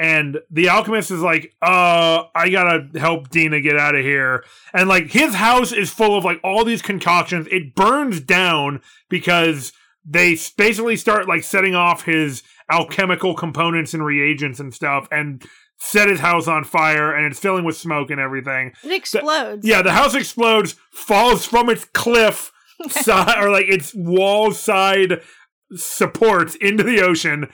[0.00, 4.44] And the alchemist is like uh i gotta help dina get out of here.
[4.72, 7.46] And like his house is full of like all these concoctions.
[7.50, 9.72] It burns down because
[10.04, 15.42] they basically start like setting off his alchemical components and reagents and stuff and
[15.80, 18.72] set his house on fire and it's filling with smoke and everything.
[18.84, 19.66] It explodes.
[19.66, 22.52] yeah the house explodes falls from its cliff
[22.88, 25.20] side or like its wall side
[25.74, 27.48] supports into the ocean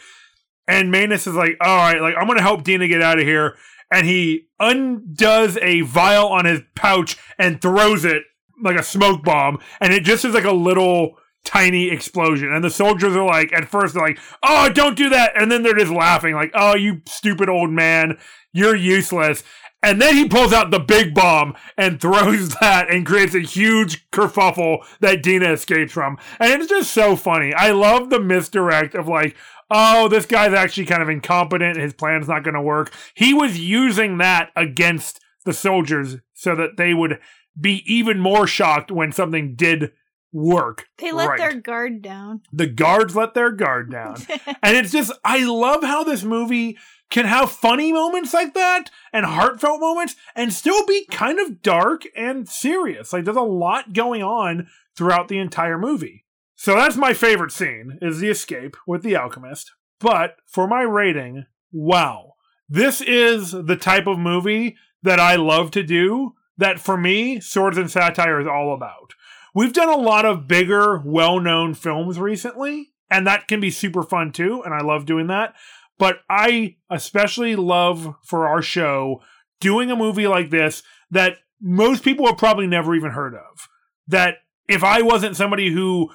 [0.67, 3.57] and Manus is like, all right, like I'm gonna help Dina get out of here.
[3.91, 8.23] And he undoes a vial on his pouch and throws it
[8.63, 12.53] like a smoke bomb, and it just is like a little tiny explosion.
[12.53, 15.63] And the soldiers are like, at first they're like, oh, don't do that, and then
[15.63, 18.19] they're just laughing, like, oh, you stupid old man,
[18.53, 19.45] you're useless.
[19.85, 24.11] And then he pulls out the big bomb and throws that and creates a huge
[24.11, 26.19] kerfuffle that Dina escapes from.
[26.41, 27.53] And it's just so funny.
[27.53, 29.37] I love the misdirect of like,
[29.71, 31.77] oh, this guy's actually kind of incompetent.
[31.77, 32.93] His plan's not going to work.
[33.15, 37.19] He was using that against the soldiers so that they would
[37.61, 39.93] be even more shocked when something did
[40.33, 40.87] work.
[40.99, 41.39] They let right.
[41.39, 42.41] their guard down.
[42.53, 44.17] the guards let their guard down.
[44.63, 46.79] and it's just, I love how this movie
[47.15, 52.03] can have funny moments like that and heartfelt moments and still be kind of dark
[52.17, 53.13] and serious.
[53.13, 56.25] Like there's a lot going on throughout the entire movie.
[56.57, 59.71] So that's my favorite scene is the escape with the alchemist.
[60.01, 62.33] But for my rating, wow.
[62.69, 67.79] This is the type of movie that I love to do that for me Swords
[67.79, 69.15] and Satire is all about.
[69.55, 74.33] We've done a lot of bigger, well-known films recently, and that can be super fun
[74.33, 75.55] too, and I love doing that.
[75.99, 79.23] But I especially love for our show
[79.61, 83.69] doing a movie like this that most people have probably never even heard of.
[84.09, 84.39] That
[84.69, 86.11] if I wasn't somebody who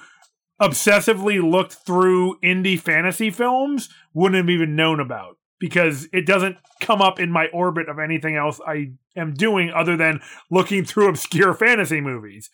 [0.60, 7.00] obsessively looked through indie fantasy films, wouldn't have even known about because it doesn't come
[7.00, 10.20] up in my orbit of anything else I am doing other than
[10.50, 12.50] looking through obscure fantasy movies.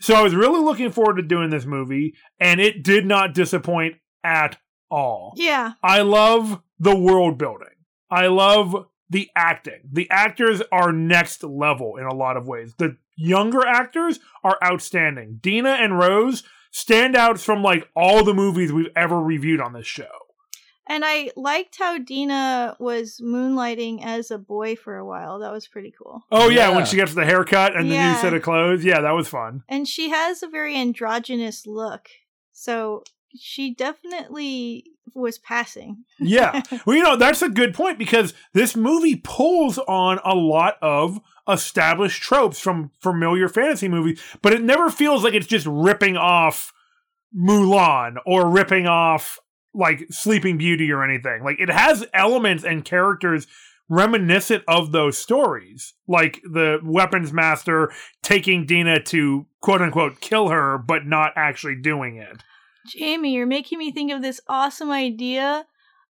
[0.00, 3.96] So I was really looking forward to doing this movie, and it did not disappoint
[4.22, 4.58] at
[4.90, 5.32] all.
[5.36, 5.72] yeah.
[5.82, 7.68] I love the world building.
[8.10, 9.80] I love the acting.
[9.92, 12.74] The actors are next level in a lot of ways.
[12.78, 15.38] The younger actors are outstanding.
[15.42, 19.86] Dina and Rose stand out from like all the movies we've ever reviewed on this
[19.86, 20.06] show.
[20.90, 25.38] And I liked how Dina was moonlighting as a boy for a while.
[25.40, 26.22] That was pretty cool.
[26.30, 26.76] Oh yeah, Yeah.
[26.76, 28.84] when she gets the haircut and the new set of clothes.
[28.84, 29.64] Yeah, that was fun.
[29.68, 32.08] And she has a very androgynous look.
[32.52, 33.04] So
[33.36, 34.84] she definitely
[35.14, 36.04] was passing.
[36.20, 36.62] Yeah.
[36.84, 41.20] well, you know, that's a good point because this movie pulls on a lot of
[41.48, 46.72] established tropes from familiar fantasy movies, but it never feels like it's just ripping off
[47.36, 49.38] Mulan or ripping off
[49.74, 51.44] like Sleeping Beauty or anything.
[51.44, 53.46] Like it has elements and characters
[53.88, 57.92] reminiscent of those stories, like the weapons master
[58.22, 62.42] taking Dina to quote unquote kill her, but not actually doing it.
[62.88, 65.66] Jamie, you're making me think of this awesome idea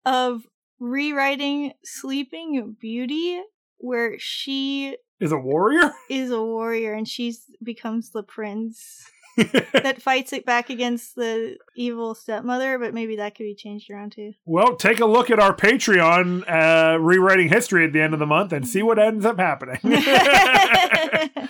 [0.05, 0.43] of
[0.79, 3.41] rewriting Sleeping Beauty
[3.77, 5.93] where she Is a warrior?
[6.09, 9.05] is a warrior and she becomes the prince
[9.37, 14.11] that fights it back against the evil stepmother, but maybe that could be changed around
[14.11, 14.33] too.
[14.45, 18.27] Well, take a look at our Patreon, uh, rewriting history at the end of the
[18.27, 19.79] month, and see what ends up happening.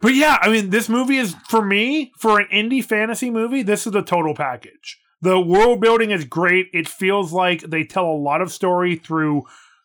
[0.00, 3.62] But yeah, I mean, this movie is for me for an indie fantasy movie.
[3.62, 4.98] This is the total package.
[5.22, 6.68] The world building is great.
[6.72, 9.42] It feels like they tell a lot of story through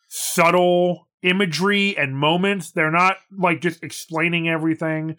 [0.08, 2.70] subtle imagery and moments.
[2.70, 5.16] They're not like just explaining everything.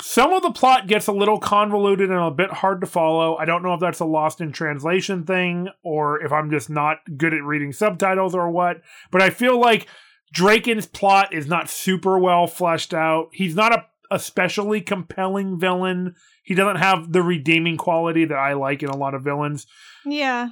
[0.00, 3.36] Some of the plot gets a little convoluted and a bit hard to follow.
[3.36, 6.98] I don't know if that's a lost in translation thing or if I'm just not
[7.16, 8.80] good at reading subtitles or what,
[9.10, 9.88] but I feel like
[10.32, 13.30] Drakan's plot is not super well fleshed out.
[13.32, 16.14] He's not a especially compelling villain.
[16.42, 19.66] He doesn't have the redeeming quality that I like in a lot of villains.
[20.04, 20.50] Yeah.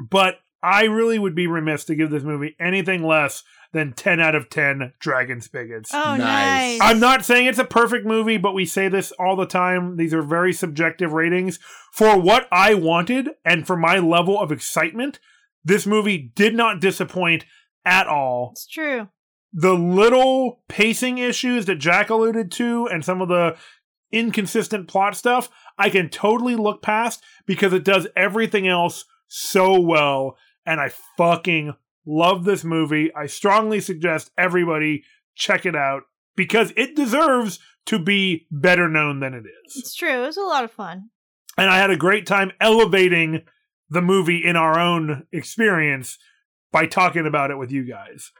[0.00, 4.34] But I really would be remiss to give this movie anything less than 10 out
[4.34, 5.90] of 10 Dragon Spigots.
[5.92, 6.18] Oh, Nice.
[6.18, 6.78] nice.
[6.82, 9.96] I'm not saying it's a perfect movie, but we say this all the time.
[9.96, 11.58] These are very subjective ratings.
[11.92, 15.18] For what I wanted and for my level of excitement,
[15.64, 17.44] this movie did not disappoint
[17.84, 18.50] at all.
[18.52, 19.08] It's true.
[19.52, 23.56] The little pacing issues that Jack alluded to and some of the
[24.12, 30.36] inconsistent plot stuff, I can totally look past because it does everything else so well.
[30.66, 31.74] And I fucking
[32.06, 33.14] love this movie.
[33.14, 35.04] I strongly suggest everybody
[35.34, 36.02] check it out
[36.36, 39.76] because it deserves to be better known than it is.
[39.76, 40.22] It's true.
[40.22, 41.10] It was a lot of fun.
[41.56, 43.42] And I had a great time elevating
[43.90, 46.18] the movie in our own experience
[46.70, 48.30] by talking about it with you guys.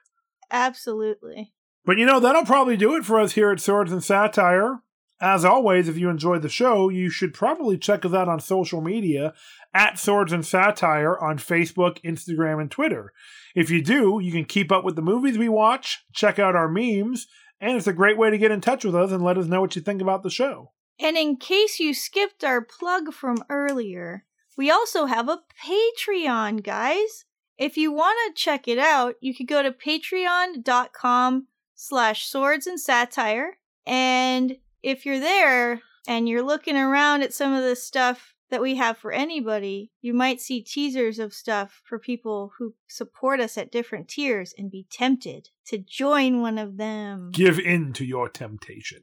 [0.51, 1.53] Absolutely.
[1.85, 4.83] But you know, that'll probably do it for us here at Swords and Satire.
[5.21, 8.81] As always, if you enjoyed the show, you should probably check us out on social
[8.81, 9.35] media
[9.75, 13.13] at Swords and Satire on Facebook, Instagram, and Twitter.
[13.55, 16.69] If you do, you can keep up with the movies we watch, check out our
[16.69, 17.27] memes,
[17.61, 19.61] and it's a great way to get in touch with us and let us know
[19.61, 20.73] what you think about the show.
[21.01, 24.25] And in case you skipped our plug from earlier,
[24.57, 27.25] we also have a Patreon, guys.
[27.59, 32.81] If you want to check it out, you could go to patreon.com slash swords and
[32.81, 33.59] satire.
[33.87, 38.77] And if you're there and you're looking around at some of the stuff that we
[38.77, 43.73] have for anybody, you might see teasers of stuff for people who support us at
[43.73, 47.31] different tiers and be tempted to join one of them.
[47.33, 49.03] Give in to your temptation.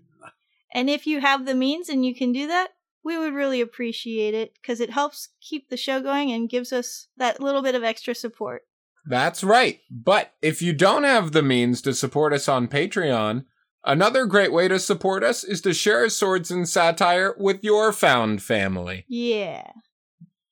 [0.75, 2.74] And if you have the means and you can do that,
[3.05, 7.07] we would really appreciate it because it helps keep the show going and gives us
[7.15, 8.63] that little bit of extra support.
[9.05, 9.79] That's right.
[9.91, 13.45] But if you don't have the means to support us on Patreon,
[13.85, 18.41] another great way to support us is to share Swords and Satire with your found
[18.41, 19.05] family.
[19.07, 19.69] Yeah.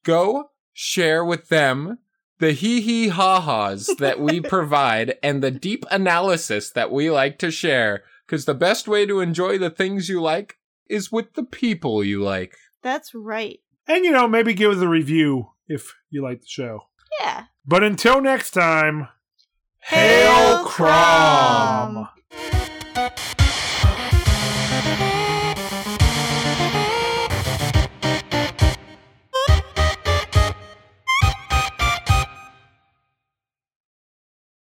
[0.04, 1.98] Go share with them
[2.38, 7.40] the hee hee ha ha's that we provide and the deep analysis that we like
[7.40, 8.04] to share.
[8.28, 10.58] Because the best way to enjoy the things you like
[10.94, 12.56] is with the people you like.
[12.82, 13.60] That's right.
[13.88, 16.82] And you know, maybe give us a review if you like the show.
[17.20, 17.46] Yeah.
[17.66, 19.08] But until next time,
[19.80, 21.94] Hail Hail Crom!
[21.94, 22.10] Crom!